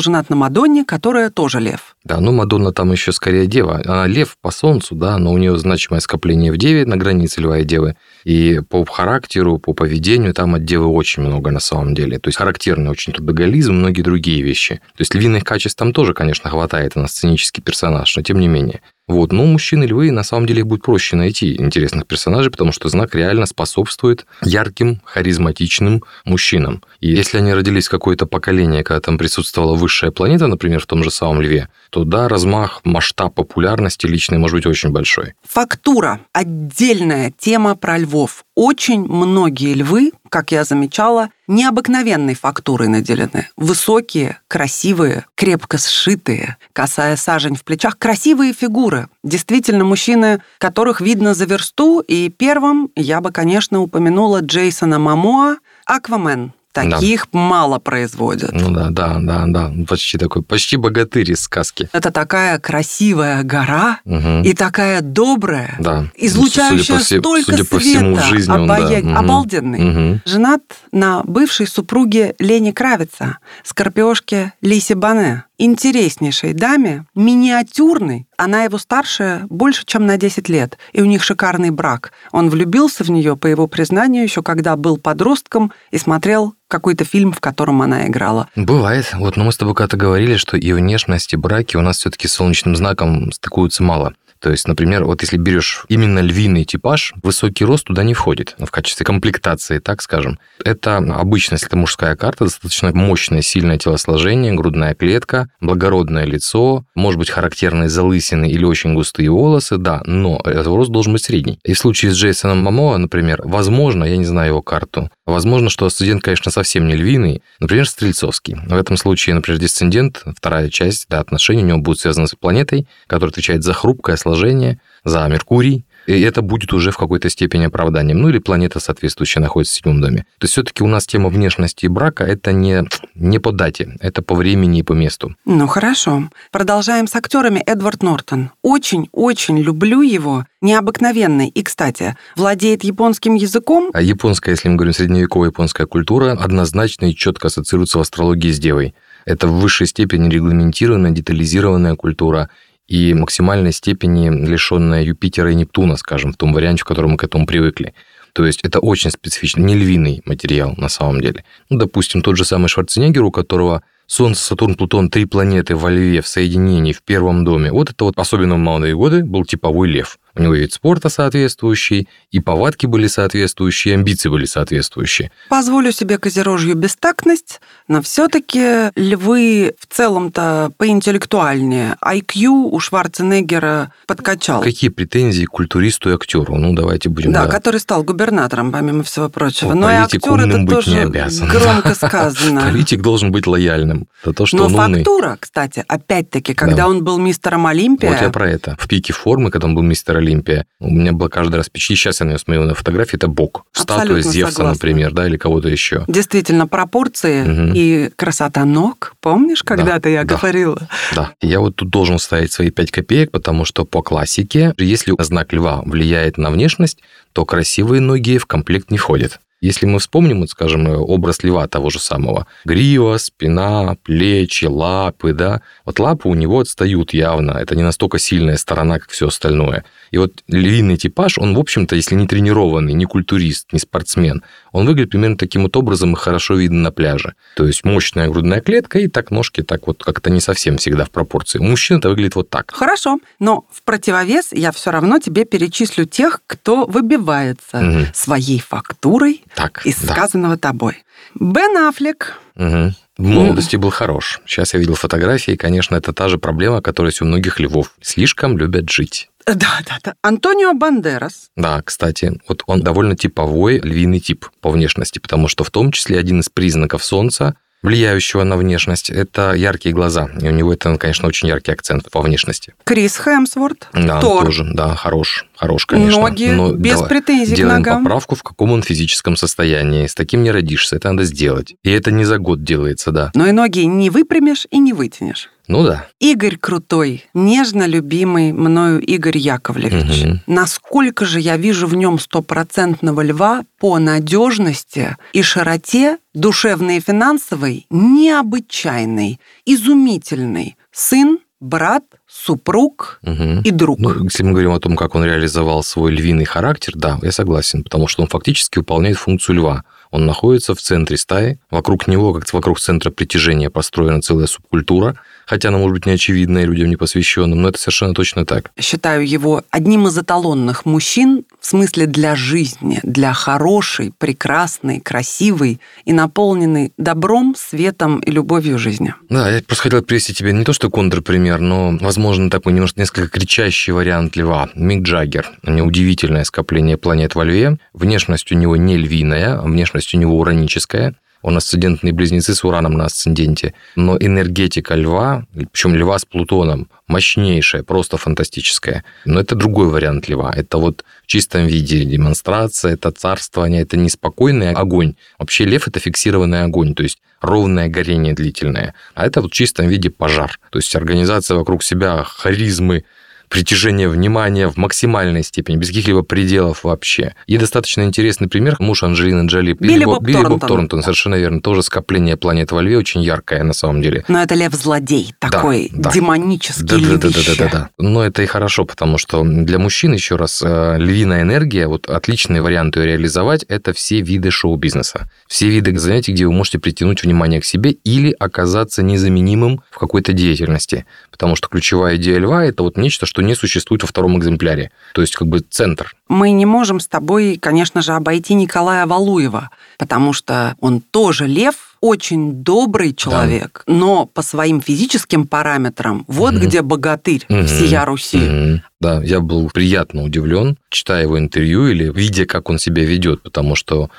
женат 0.00 0.30
на 0.30 0.36
Мадонне, 0.36 0.84
которая 0.84 1.30
тоже 1.30 1.60
лев. 1.60 1.95
Да, 2.06 2.20
ну 2.20 2.30
Мадонна 2.30 2.72
там 2.72 2.92
еще 2.92 3.10
скорее 3.10 3.48
дева. 3.48 3.82
Она 3.84 4.06
лев 4.06 4.36
по 4.40 4.52
солнцу, 4.52 4.94
да, 4.94 5.18
но 5.18 5.32
у 5.32 5.38
нее 5.38 5.58
значимое 5.58 5.98
скопление 5.98 6.52
в 6.52 6.56
деве 6.56 6.86
на 6.86 6.96
границе 6.96 7.40
льва 7.40 7.58
и 7.58 7.64
девы. 7.64 7.96
И 8.22 8.60
по 8.68 8.84
характеру, 8.84 9.58
по 9.58 9.72
поведению 9.72 10.32
там 10.32 10.54
от 10.54 10.64
девы 10.64 10.86
очень 10.86 11.24
много 11.24 11.50
на 11.50 11.58
самом 11.58 11.96
деле. 11.96 12.20
То 12.20 12.28
есть 12.28 12.38
характерный 12.38 12.92
очень 12.92 13.12
трудоголизм, 13.12 13.72
многие 13.72 14.02
другие 14.02 14.40
вещи. 14.42 14.76
То 14.76 15.00
есть 15.00 15.16
львиных 15.16 15.42
качеств 15.42 15.76
там 15.76 15.92
тоже, 15.92 16.14
конечно, 16.14 16.48
хватает, 16.48 16.92
она 16.94 17.08
сценический 17.08 17.60
персонаж, 17.60 18.14
но 18.14 18.22
тем 18.22 18.38
не 18.38 18.46
менее. 18.46 18.82
Вот. 19.08 19.32
Но 19.32 19.44
мужчины 19.44 19.84
львы, 19.84 20.10
на 20.10 20.24
самом 20.24 20.46
деле, 20.46 20.60
их 20.60 20.66
будет 20.66 20.82
проще 20.82 21.14
найти 21.14 21.54
интересных 21.56 22.06
персонажей, 22.06 22.50
потому 22.50 22.72
что 22.72 22.88
знак 22.88 23.14
реально 23.14 23.46
способствует 23.46 24.26
ярким, 24.42 25.00
харизматичным 25.04 26.02
мужчинам. 26.24 26.82
И 27.00 27.10
если 27.10 27.38
они 27.38 27.54
родились 27.54 27.86
в 27.86 27.90
какое-то 27.90 28.26
поколение, 28.26 28.82
когда 28.82 29.00
там 29.00 29.16
присутствовала 29.16 29.76
высшая 29.76 30.10
планета, 30.10 30.48
например, 30.48 30.80
в 30.80 30.86
том 30.86 31.04
же 31.04 31.12
самом 31.12 31.40
льве, 31.40 31.68
то 31.96 32.04
да, 32.04 32.28
размах, 32.28 32.82
масштаб 32.84 33.32
популярности 33.32 34.06
личной 34.06 34.36
может 34.36 34.56
быть 34.56 34.66
очень 34.66 34.90
большой. 34.90 35.32
Фактура– 35.48 36.20
отдельная 36.34 37.32
тема 37.38 37.74
про 37.74 37.96
львов. 37.96 38.44
Очень 38.54 39.00
многие 39.00 39.72
львы, 39.72 40.12
как 40.28 40.52
я 40.52 40.64
замечала, 40.64 41.30
необыкновенной 41.48 42.34
фактурой 42.34 42.88
наделены. 42.88 43.48
Высокие, 43.56 44.40
красивые, 44.46 45.24
крепко 45.36 45.78
сшитые, 45.78 46.58
касая 46.74 47.16
сажень 47.16 47.56
в 47.56 47.64
плечах, 47.64 47.96
красивые 47.96 48.52
фигуры. 48.52 49.08
Действительно, 49.24 49.84
мужчины, 49.84 50.42
которых 50.58 51.00
видно 51.00 51.32
за 51.32 51.46
версту, 51.46 52.00
и 52.00 52.28
первым 52.28 52.90
я 52.94 53.22
бы, 53.22 53.32
конечно, 53.32 53.80
упомянула 53.80 54.42
Джейсона 54.42 54.98
Мамоа, 54.98 55.56
Аквамен. 55.86 56.52
Таких 56.76 57.26
да. 57.32 57.38
мало 57.38 57.78
производят. 57.78 58.52
Ну 58.52 58.70
да, 58.70 58.90
да, 58.90 59.18
да, 59.20 59.44
да. 59.46 59.72
Почти 59.88 60.18
такой, 60.18 60.42
почти 60.42 60.76
богатырь 60.76 61.30
из 61.30 61.40
сказки. 61.40 61.88
Это 61.92 62.10
такая 62.10 62.58
красивая 62.58 63.42
гора 63.42 64.00
угу. 64.04 64.42
и 64.44 64.52
такая 64.52 65.00
добрая, 65.00 65.76
да. 65.78 66.06
излучающая 66.16 66.98
судя 66.98 67.22
по, 67.22 67.28
столько 67.28 67.52
судя 67.52 67.64
по 67.64 67.80
света, 67.80 67.98
всему, 67.98 68.16
жизни 68.16 68.52
обая... 68.52 69.02
да. 69.02 69.18
обалденный. 69.18 69.90
Угу. 69.90 70.20
Женат 70.26 70.62
на 70.92 71.22
бывшей 71.24 71.66
супруге 71.66 72.34
Лени 72.38 72.72
Кравица, 72.72 73.38
скорпиошке 73.64 74.52
Лисе 74.60 74.94
Бане 74.94 75.44
интереснейшей 75.58 76.52
даме, 76.52 77.06
миниатюрной. 77.14 78.26
Она 78.36 78.64
его 78.64 78.78
старше 78.78 79.46
больше, 79.48 79.84
чем 79.86 80.06
на 80.06 80.16
10 80.16 80.48
лет, 80.48 80.78
и 80.92 81.00
у 81.00 81.04
них 81.04 81.22
шикарный 81.22 81.70
брак. 81.70 82.12
Он 82.32 82.50
влюбился 82.50 83.04
в 83.04 83.10
нее, 83.10 83.36
по 83.36 83.46
его 83.46 83.66
признанию, 83.66 84.22
еще 84.22 84.42
когда 84.42 84.76
был 84.76 84.98
подростком 84.98 85.72
и 85.90 85.98
смотрел 85.98 86.54
какой-то 86.68 87.04
фильм, 87.04 87.32
в 87.32 87.40
котором 87.40 87.82
она 87.82 88.06
играла. 88.06 88.48
Бывает. 88.56 89.14
Вот, 89.14 89.36
но 89.36 89.44
мы 89.44 89.52
с 89.52 89.56
тобой 89.56 89.74
когда-то 89.74 89.96
говорили, 89.96 90.36
что 90.36 90.56
и 90.56 90.72
внешность, 90.72 91.32
и 91.32 91.36
браки 91.36 91.76
у 91.76 91.80
нас 91.80 91.98
все-таки 91.98 92.28
солнечным 92.28 92.76
знаком 92.76 93.32
стыкуются 93.32 93.82
мало. 93.82 94.14
То 94.40 94.50
есть, 94.50 94.68
например, 94.68 95.04
вот 95.04 95.22
если 95.22 95.36
берешь 95.36 95.84
именно 95.88 96.20
львиный 96.20 96.64
типаж, 96.64 97.12
высокий 97.22 97.64
рост 97.64 97.84
туда 97.86 98.02
не 98.02 98.14
входит 98.14 98.54
в 98.58 98.70
качестве 98.70 99.04
комплектации, 99.04 99.78
так 99.78 100.02
скажем. 100.02 100.38
Это 100.64 100.98
обычно, 100.98 101.54
если 101.54 101.68
это 101.68 101.76
мужская 101.76 102.16
карта, 102.16 102.44
достаточно 102.44 102.92
мощное, 102.92 103.42
сильное 103.42 103.78
телосложение, 103.78 104.52
грудная 104.54 104.94
клетка, 104.94 105.48
благородное 105.60 106.24
лицо, 106.24 106.84
может 106.94 107.18
быть, 107.18 107.30
характерные 107.30 107.88
залысины 107.88 108.50
или 108.50 108.64
очень 108.64 108.94
густые 108.94 109.30
волосы, 109.30 109.76
да, 109.76 110.02
но 110.04 110.40
рост 110.44 110.90
должен 110.90 111.12
быть 111.12 111.24
средний. 111.24 111.58
И 111.64 111.72
в 111.72 111.78
случае 111.78 112.12
с 112.12 112.16
Джейсоном 112.16 112.58
Мамоа, 112.58 112.98
например, 112.98 113.40
возможно, 113.44 114.04
я 114.04 114.16
не 114.16 114.24
знаю 114.24 114.48
его 114.48 114.62
карту, 114.62 115.10
возможно, 115.24 115.70
что 115.70 115.86
асцендент, 115.86 116.22
конечно, 116.22 116.50
совсем 116.50 116.86
не 116.86 116.94
львиный, 116.94 117.42
например, 117.60 117.88
Стрельцовский. 117.88 118.56
В 118.66 118.74
этом 118.74 118.96
случае, 118.96 119.34
например, 119.34 119.60
десцендент, 119.60 120.22
вторая 120.36 120.70
часть 120.70 121.06
да, 121.08 121.20
отношений 121.20 121.62
у 121.62 121.66
него 121.66 121.78
будет 121.78 122.00
связана 122.00 122.26
с 122.26 122.34
планетой, 122.34 122.86
которая 123.06 123.30
отвечает 123.32 123.62
за 123.62 123.72
хрупкое 123.72 124.16
сложение, 124.26 124.80
за 125.04 125.28
Меркурий, 125.28 125.84
и 126.06 126.20
это 126.20 126.42
будет 126.42 126.72
уже 126.72 126.90
в 126.90 126.96
какой-то 126.96 127.28
степени 127.30 127.64
оправданием. 127.64 128.18
Ну 128.18 128.28
или 128.28 128.38
планета 128.38 128.80
соответствующая 128.80 129.40
находится 129.40 129.74
в 129.74 129.76
седьмом 129.76 130.00
доме. 130.00 130.18
То 130.38 130.44
есть 130.44 130.52
все-таки 130.52 130.82
у 130.82 130.86
нас 130.86 131.06
тема 131.06 131.28
внешности 131.28 131.86
и 131.86 131.88
брака 131.88 132.24
это 132.24 132.52
не, 132.52 132.84
не 133.14 133.38
по 133.38 133.52
дате, 133.52 133.96
это 134.00 134.22
по 134.22 134.34
времени 134.34 134.80
и 134.80 134.82
по 134.82 134.92
месту. 134.92 135.34
Ну 135.44 135.66
хорошо. 135.66 136.28
Продолжаем 136.50 137.06
с 137.06 137.14
актерами 137.14 137.60
Эдвард 137.66 138.02
Нортон. 138.02 138.50
Очень-очень 138.62 139.58
люблю 139.58 140.00
его. 140.02 140.44
Необыкновенный. 140.60 141.48
И, 141.48 141.62
кстати, 141.62 142.16
владеет 142.36 142.82
японским 142.84 143.34
языком. 143.34 143.90
А 143.92 144.02
японская, 144.02 144.54
если 144.54 144.68
мы 144.68 144.76
говорим 144.76 144.94
средневековая 144.94 145.50
японская 145.50 145.86
культура, 145.86 146.32
однозначно 146.32 147.06
и 147.06 147.14
четко 147.14 147.48
ассоциируется 147.48 147.98
в 147.98 148.00
астрологии 148.00 148.50
с 148.50 148.58
девой. 148.58 148.94
Это 149.24 149.48
в 149.48 149.60
высшей 149.60 149.88
степени 149.88 150.28
регламентированная, 150.28 151.10
детализированная 151.10 151.96
культура 151.96 152.48
и 152.88 153.14
максимальной 153.14 153.72
степени 153.72 154.30
лишенная 154.30 155.02
Юпитера 155.02 155.50
и 155.50 155.54
Нептуна, 155.54 155.96
скажем, 155.96 156.32
в 156.32 156.36
том 156.36 156.52
варианте, 156.52 156.82
в 156.82 156.86
котором 156.86 157.12
мы 157.12 157.16
к 157.16 157.24
этому 157.24 157.46
привыкли. 157.46 157.94
То 158.32 158.44
есть 158.44 158.60
это 158.62 158.80
очень 158.80 159.10
специфичный, 159.10 159.64
не 159.64 159.74
львиный 159.74 160.22
материал 160.24 160.74
на 160.76 160.88
самом 160.88 161.20
деле. 161.20 161.44
Ну, 161.70 161.78
допустим, 161.78 162.22
тот 162.22 162.36
же 162.36 162.44
самый 162.44 162.68
Шварценеггер, 162.68 163.24
у 163.24 163.30
которого 163.30 163.82
Солнце, 164.06 164.42
Сатурн, 164.42 164.74
Плутон, 164.74 165.10
три 165.10 165.24
планеты 165.24 165.74
во 165.74 165.90
Льве 165.90 166.20
в 166.20 166.28
соединении 166.28 166.92
в 166.92 167.02
первом 167.02 167.44
доме. 167.44 167.72
Вот 167.72 167.90
это 167.90 168.04
вот, 168.04 168.18
особенно 168.18 168.54
в 168.54 168.58
молодые 168.58 168.94
годы, 168.94 169.24
был 169.24 169.44
типовой 169.44 169.88
лев. 169.88 170.18
У 170.36 170.42
него 170.42 170.54
вид 170.54 170.72
спорта 170.72 171.08
соответствующий, 171.08 172.08
и 172.30 172.40
повадки 172.40 172.84
были 172.84 173.06
соответствующие, 173.06 173.94
и 173.94 173.96
амбиции 173.96 174.28
были 174.28 174.44
соответствующие. 174.44 175.30
Позволю 175.48 175.92
себе 175.92 176.18
козерожью 176.18 176.74
бестактность, 176.74 177.60
но 177.88 178.02
все-таки 178.02 178.90
львы 178.96 179.74
в 179.78 179.86
целом-то 179.94 180.72
поинтеллектуальнее. 180.76 181.96
IQ 182.04 182.48
у 182.48 182.78
Шварценеггера 182.78 183.92
подкачал. 184.06 184.60
Какие 184.60 184.90
претензии 184.90 185.44
к 185.46 185.50
культуристу 185.50 186.10
и 186.10 186.14
актеру? 186.14 186.56
Ну, 186.56 186.74
давайте 186.74 187.08
будем... 187.08 187.32
Да, 187.32 187.46
да. 187.46 187.50
который 187.50 187.80
стал 187.80 188.02
губернатором, 188.02 188.72
помимо 188.72 189.04
всего 189.04 189.30
прочего. 189.30 189.72
О, 189.72 189.74
но 189.74 189.90
и 189.90 189.94
актер 189.94 190.34
это 190.38 190.58
быть 190.58 190.68
тоже 190.68 191.00
обязан. 191.00 191.48
громко 191.48 191.94
сказано. 192.06 192.60
Политик 192.60 193.00
должен 193.00 193.32
быть 193.32 193.46
лояльным. 193.46 194.06
Это 194.22 194.34
то, 194.34 194.44
что 194.44 194.56
Но 194.56 194.68
фактура, 194.68 195.38
кстати, 195.40 195.82
опять-таки, 195.88 196.52
когда 196.52 196.88
он 196.88 197.02
был 197.02 197.18
мистером 197.18 197.66
Олимпия... 197.66 198.10
Вот 198.10 198.20
я 198.20 198.28
про 198.28 198.50
это. 198.50 198.76
В 198.78 198.86
пике 198.86 199.14
формы, 199.14 199.50
когда 199.50 199.66
он 199.66 199.74
был 199.74 199.82
мистером 199.82 200.25
Олимпия. 200.26 200.66
У 200.80 200.90
меня 200.90 201.12
было 201.12 201.28
каждый 201.28 201.56
раз 201.56 201.68
печи. 201.68 201.94
Сейчас 201.94 202.20
я 202.20 202.26
на 202.26 202.30
нее 202.30 202.38
смотрю 202.38 202.64
на 202.64 202.74
фотографии, 202.74 203.16
это 203.16 203.28
бог. 203.28 203.64
Статуя 203.72 204.20
Зевса, 204.20 204.52
согласна. 204.52 204.72
например, 204.72 205.12
да, 205.12 205.26
или 205.26 205.36
кого-то 205.36 205.68
еще. 205.68 206.04
Действительно, 206.08 206.66
пропорции 206.66 207.42
угу. 207.42 207.72
и 207.74 208.10
красота 208.16 208.64
ног. 208.64 209.14
Помнишь, 209.20 209.62
когда-то 209.62 210.04
да, 210.04 210.08
я 210.08 210.24
да, 210.24 210.36
говорила? 210.36 210.88
Да. 211.14 211.32
Я 211.40 211.60
вот 211.60 211.76
тут 211.76 211.90
должен 211.90 212.18
ставить 212.18 212.52
свои 212.52 212.70
5 212.70 212.90
копеек, 212.90 213.30
потому 213.30 213.64
что 213.64 213.84
по 213.84 214.02
классике, 214.02 214.74
если 214.78 215.14
знак 215.18 215.52
льва 215.52 215.82
влияет 215.84 216.38
на 216.38 216.50
внешность, 216.50 216.98
то 217.32 217.44
красивые 217.44 218.00
ноги 218.00 218.38
в 218.38 218.46
комплект 218.46 218.90
не 218.90 218.98
входят. 218.98 219.40
Если 219.66 219.84
мы 219.84 219.98
вспомним, 219.98 220.42
вот, 220.42 220.50
скажем, 220.50 220.86
образ 220.86 221.42
льва 221.42 221.66
того 221.66 221.90
же 221.90 221.98
самого, 221.98 222.46
грива, 222.64 223.16
спина, 223.16 223.96
плечи, 224.04 224.66
лапы, 224.66 225.32
да, 225.32 225.60
вот 225.84 225.98
лапы 225.98 226.28
у 226.28 226.34
него 226.34 226.60
отстают 226.60 227.12
явно, 227.12 227.50
это 227.50 227.74
не 227.74 227.82
настолько 227.82 228.20
сильная 228.20 228.58
сторона, 228.58 229.00
как 229.00 229.10
все 229.10 229.26
остальное. 229.26 229.84
И 230.12 230.18
вот 230.18 230.44
львиный 230.46 230.96
типаж, 230.96 231.38
он, 231.38 231.56
в 231.56 231.58
общем-то, 231.58 231.96
если 231.96 232.14
не 232.14 232.28
тренированный, 232.28 232.92
не 232.92 233.06
культурист, 233.06 233.72
не 233.72 233.80
спортсмен, 233.80 234.44
он 234.70 234.86
выглядит 234.86 235.10
примерно 235.10 235.36
таким 235.36 235.64
вот 235.64 235.76
образом 235.76 236.12
и 236.12 236.16
хорошо 236.16 236.54
видно 236.54 236.82
на 236.82 236.92
пляже. 236.92 237.34
То 237.56 237.66
есть 237.66 237.84
мощная 237.84 238.28
грудная 238.28 238.60
клетка 238.60 239.00
и 239.00 239.08
так 239.08 239.32
ножки 239.32 239.62
так 239.62 239.88
вот 239.88 240.04
как-то 240.04 240.30
не 240.30 240.40
совсем 240.40 240.76
всегда 240.76 241.06
в 241.06 241.10
пропорции. 241.10 241.58
У 241.58 241.64
мужчин 241.64 241.98
это 241.98 242.08
выглядит 242.08 242.36
вот 242.36 242.50
так. 242.50 242.70
Хорошо, 242.72 243.18
но 243.40 243.64
в 243.72 243.82
противовес 243.82 244.50
я 244.52 244.70
все 244.70 244.92
равно 244.92 245.18
тебе 245.18 245.44
перечислю 245.44 246.04
тех, 246.04 246.40
кто 246.46 246.86
выбивается 246.86 247.78
угу. 247.78 248.06
своей 248.14 248.60
фактурой 248.60 249.42
так, 249.56 249.84
из 249.86 249.98
да. 250.02 250.12
сказанного 250.12 250.56
тобой. 250.56 251.04
Бен 251.34 251.76
Аффлек. 251.78 252.38
Угу. 252.56 252.92
В 253.18 253.22
молодости 253.22 253.76
был 253.76 253.90
хорош. 253.90 254.40
Сейчас 254.46 254.74
я 254.74 254.80
видел 254.80 254.94
фотографии, 254.94 255.54
и, 255.54 255.56
конечно, 255.56 255.96
это 255.96 256.12
та 256.12 256.28
же 256.28 256.36
проблема, 256.36 256.82
которая 256.82 257.10
есть 257.10 257.22
у 257.22 257.24
многих 257.24 257.58
львов. 257.58 257.92
Слишком 258.02 258.58
любят 258.58 258.90
жить. 258.90 259.30
Да, 259.46 259.78
да, 259.86 259.98
да. 260.04 260.14
Антонио 260.22 260.74
Бандерас. 260.74 261.50
Да, 261.56 261.80
кстати, 261.82 262.38
вот 262.48 262.62
он 262.66 262.82
довольно 262.82 263.16
типовой 263.16 263.78
львиный 263.78 264.20
тип 264.20 264.46
по 264.60 264.70
внешности, 264.70 265.18
потому 265.18 265.48
что 265.48 265.64
в 265.64 265.70
том 265.70 265.92
числе 265.92 266.18
один 266.18 266.40
из 266.40 266.50
признаков 266.50 267.02
Солнца 267.02 267.56
влияющего 267.82 268.44
на 268.44 268.56
внешность, 268.56 269.10
это 269.10 269.52
яркие 269.52 269.94
глаза. 269.94 270.28
И 270.40 270.48
у 270.48 270.50
него 270.50 270.72
это, 270.72 270.96
конечно, 270.98 271.28
очень 271.28 271.48
яркий 271.48 271.72
акцент 271.72 272.06
во 272.12 272.20
внешности. 272.20 272.74
Крис 272.84 273.16
Хемсворт. 273.16 273.88
Да, 273.92 274.20
Тор. 274.20 274.44
тоже, 274.46 274.64
да, 274.72 274.94
хорош, 274.94 275.46
хорош, 275.56 275.86
конечно. 275.86 276.20
Ноги 276.20 276.46
Но 276.46 276.72
без 276.72 276.94
давай 276.94 277.08
претензий 277.08 277.54
к 277.54 277.56
Делаем 277.56 277.78
ногам. 277.78 278.04
поправку, 278.04 278.34
в 278.34 278.42
каком 278.42 278.72
он 278.72 278.82
физическом 278.82 279.36
состоянии. 279.36 280.06
С 280.06 280.14
таким 280.14 280.42
не 280.42 280.50
родишься, 280.50 280.96
это 280.96 281.10
надо 281.12 281.24
сделать. 281.24 281.74
И 281.82 281.90
это 281.90 282.10
не 282.10 282.24
за 282.24 282.38
год 282.38 282.64
делается, 282.64 283.12
да. 283.12 283.30
Но 283.34 283.46
и 283.46 283.52
ноги 283.52 283.80
не 283.80 284.10
выпрямишь 284.10 284.66
и 284.70 284.78
не 284.78 284.92
вытянешь. 284.92 285.50
Ну 285.68 285.82
да. 285.84 286.06
Игорь 286.20 286.56
Крутой, 286.56 287.24
нежно 287.34 287.86
любимый 287.86 288.52
мною 288.52 289.00
Игорь 289.00 289.36
Яковлевич. 289.38 290.24
Мгм. 290.24 290.40
Насколько 290.46 291.24
же 291.24 291.40
я 291.40 291.56
вижу 291.56 291.86
в 291.86 291.94
нем 291.94 292.18
стопроцентного 292.18 293.22
льва 293.22 293.64
по 293.78 293.98
надежности 293.98 295.16
и 295.32 295.42
широте 295.42 296.18
душевной 296.34 296.98
и 296.98 297.00
финансовой, 297.00 297.86
необычайной, 297.90 299.40
изумительной. 299.64 300.76
Сын, 300.92 301.38
брат, 301.60 302.04
супруг 302.28 303.18
Мгм. 303.22 303.62
и 303.62 303.70
друг. 303.70 303.98
Ну, 303.98 304.24
если 304.24 304.42
мы 304.42 304.50
говорим 304.52 304.72
о 304.72 304.80
том, 304.80 304.96
как 304.96 305.14
он 305.14 305.24
реализовал 305.24 305.82
свой 305.82 306.12
львиный 306.12 306.44
характер, 306.44 306.92
да, 306.94 307.18
я 307.22 307.32
согласен, 307.32 307.82
потому 307.82 308.08
что 308.08 308.22
он 308.22 308.28
фактически 308.28 308.78
выполняет 308.78 309.16
функцию 309.16 309.56
льва. 309.56 309.84
Он 310.10 310.26
находится 310.26 310.74
в 310.74 310.80
центре 310.80 311.16
стаи, 311.16 311.58
вокруг 311.70 312.06
него, 312.06 312.32
как 312.32 312.50
вокруг 312.52 312.78
центра 312.78 313.10
притяжения, 313.10 313.70
построена 313.70 314.22
целая 314.22 314.46
субкультура, 314.46 315.18
хотя 315.46 315.68
она 315.68 315.78
может 315.78 315.94
быть 315.94 316.06
неочевидная 316.06 316.64
людям 316.64 316.90
непосвященным, 316.90 317.62
но 317.62 317.68
это 317.68 317.78
совершенно 317.78 318.14
точно 318.14 318.44
так. 318.44 318.70
Считаю 318.78 319.26
его 319.26 319.62
одним 319.70 320.08
из 320.08 320.18
эталонных 320.18 320.84
мужчин 320.84 321.44
в 321.60 321.66
смысле 321.66 322.06
для 322.06 322.36
жизни, 322.36 323.00
для 323.02 323.32
хорошей, 323.32 324.12
прекрасной, 324.16 325.00
красивой 325.00 325.80
и 326.04 326.12
наполненной 326.12 326.92
добром, 326.98 327.54
светом 327.56 328.18
и 328.18 328.30
любовью 328.30 328.78
жизни. 328.78 329.14
Да, 329.30 329.50
я 329.50 329.62
просто 329.62 329.84
хотел 329.84 330.02
привести 330.02 330.34
тебе 330.34 330.52
не 330.52 330.64
то 330.64 330.72
что 330.72 330.90
контрпример, 330.90 331.60
но, 331.60 331.96
возможно, 332.00 332.50
такой 332.50 332.72
немножко 332.72 333.00
несколько 333.00 333.28
кричащий 333.28 333.92
вариант 333.92 334.36
льва. 334.36 334.68
Мик 334.74 335.02
Джаггер. 335.04 335.48
У 335.62 335.70
него 335.70 335.86
удивительное 335.86 336.44
скопление 336.44 336.96
планет 336.96 337.34
во 337.34 337.44
льве. 337.44 337.78
Внешность 337.92 338.50
у 338.50 338.54
него 338.56 338.76
не 338.76 338.96
львиная, 338.96 339.58
а 339.58 339.62
внешность 339.62 340.12
у 340.14 340.18
него 340.18 340.38
ураническая. 340.38 341.14
Он 341.42 341.56
асцендентные 341.56 342.12
близнецы 342.12 342.54
с 342.54 342.64
Ураном 342.64 342.92
на 342.94 343.04
асценденте. 343.04 343.74
Но 343.94 344.16
энергетика 344.18 344.94
льва, 344.94 345.46
причем 345.72 345.94
льва 345.94 346.18
с 346.18 346.24
Плутоном, 346.24 346.88
мощнейшая, 347.06 347.82
просто 347.82 348.16
фантастическая. 348.16 349.04
Но 349.24 349.40
это 349.40 349.54
другой 349.54 349.88
вариант 349.88 350.28
льва. 350.28 350.52
Это 350.54 350.78
вот 350.78 351.04
в 351.22 351.26
чистом 351.26 351.66
виде 351.66 352.04
демонстрация, 352.04 352.94
это 352.94 353.10
царствование, 353.10 353.82
это 353.82 353.96
неспокойный 353.96 354.72
огонь. 354.72 355.14
Вообще 355.38 355.64
лев– 355.64 355.86
это 355.88 356.00
фиксированный 356.00 356.62
огонь, 356.64 356.94
то 356.94 357.02
есть 357.02 357.18
ровное 357.40 357.88
горение 357.88 358.34
длительное. 358.34 358.94
А 359.14 359.26
это 359.26 359.40
вот 359.40 359.52
в 359.52 359.54
чистом 359.54 359.88
виде 359.88 360.10
пожар. 360.10 360.58
То 360.70 360.78
есть 360.78 360.94
организация 360.96 361.56
вокруг 361.56 361.82
себя 361.82 362.24
харизмы, 362.24 363.04
притяжение 363.48 364.08
внимания 364.08 364.68
в 364.68 364.76
максимальной 364.76 365.42
степени, 365.42 365.76
без 365.76 365.88
каких-либо 365.88 366.22
пределов 366.22 366.84
вообще. 366.84 367.34
И 367.46 367.58
достаточно 367.58 368.02
интересный 368.02 368.48
пример 368.48 368.76
муж 368.78 369.02
Анджелины 369.02 369.46
Джоли. 369.46 369.74
Билли 369.78 370.04
Боб 370.04 370.22
Билли 370.22 370.36
Боб 370.42 370.60
Торнтон. 370.60 370.68
Торнтон, 370.68 371.02
совершенно 371.02 371.34
верно. 371.36 371.60
Тоже 371.60 371.82
скопление 371.82 372.36
планет 372.36 372.72
во 372.72 372.82
льве 372.82 372.98
очень 372.98 373.22
яркое 373.22 373.62
на 373.62 373.72
самом 373.72 374.02
деле. 374.02 374.24
Но 374.28 374.42
это 374.42 374.54
лев-злодей, 374.54 375.34
такой 375.38 375.90
да. 375.92 376.10
демонический 376.10 376.84
Да, 376.86 376.98
да, 376.98 377.16
да, 377.16 377.28
да, 377.28 377.40
да, 377.46 377.54
да, 377.58 377.68
да. 377.72 377.90
Но 377.98 378.24
это 378.24 378.42
и 378.42 378.46
хорошо, 378.46 378.84
потому 378.84 379.18
что 379.18 379.42
для 379.44 379.78
мужчин, 379.78 380.12
еще 380.12 380.36
раз, 380.36 380.62
э, 380.64 380.96
львиная 380.98 381.42
энергия, 381.42 381.86
вот 381.86 382.08
отличный 382.08 382.60
вариант 382.60 382.96
ее 382.96 383.06
реализовать, 383.06 383.64
это 383.64 383.92
все 383.92 384.20
виды 384.20 384.50
шоу-бизнеса. 384.50 385.30
Все 385.46 385.68
виды 385.68 385.96
занятий, 385.98 386.32
где 386.32 386.46
вы 386.46 386.52
можете 386.52 386.78
притянуть 386.78 387.22
внимание 387.22 387.60
к 387.60 387.64
себе 387.64 387.92
или 387.92 388.34
оказаться 388.38 389.02
незаменимым 389.02 389.82
в 389.90 389.98
какой-то 389.98 390.32
деятельности. 390.32 391.06
Потому 391.30 391.56
что 391.56 391.68
ключевая 391.68 392.16
идея 392.16 392.38
льва– 392.38 392.64
это 392.66 392.82
вот 392.82 392.96
нечто, 392.96 393.26
что 393.26 393.35
не 393.42 393.54
существует 393.54 394.02
во 394.02 394.08
втором 394.08 394.38
экземпляре. 394.38 394.90
То 395.14 395.20
есть 395.20 395.34
как 395.36 395.48
бы 395.48 395.60
центр. 395.60 396.14
Мы 396.28 396.50
не 396.52 396.66
можем 396.66 397.00
с 397.00 397.06
тобой, 397.08 397.58
конечно 397.60 398.02
же, 398.02 398.12
обойти 398.12 398.54
Николая 398.54 399.06
Валуева, 399.06 399.70
потому 399.98 400.32
что 400.32 400.74
он 400.80 401.00
тоже 401.00 401.46
лев, 401.46 401.74
очень 402.02 402.62
добрый 402.62 403.14
человек, 403.14 403.82
но 403.86 404.26
по 404.26 404.42
своим 404.42 404.80
физическим 404.82 405.46
параметрам 405.46 406.24
вот 406.28 406.54
Мгм. 406.54 406.62
где 406.66 406.82
богатырь 406.82 407.44
Мгм. 407.48 407.66
всея 407.66 408.04
Руси. 408.04 408.36
Мгм. 408.36 408.82
Да, 409.00 409.22
я 409.22 409.40
был 409.40 409.68
приятно 409.70 410.22
удивлен, 410.22 410.76
читая 410.90 411.22
его 411.22 411.38
интервью 411.38 411.88
или 411.88 412.12
видя, 412.14 412.44
как 412.44 412.68
он 412.68 412.78
себя 412.78 413.02
ведет, 413.04 413.42
потому 413.42 413.76
что 413.76 414.10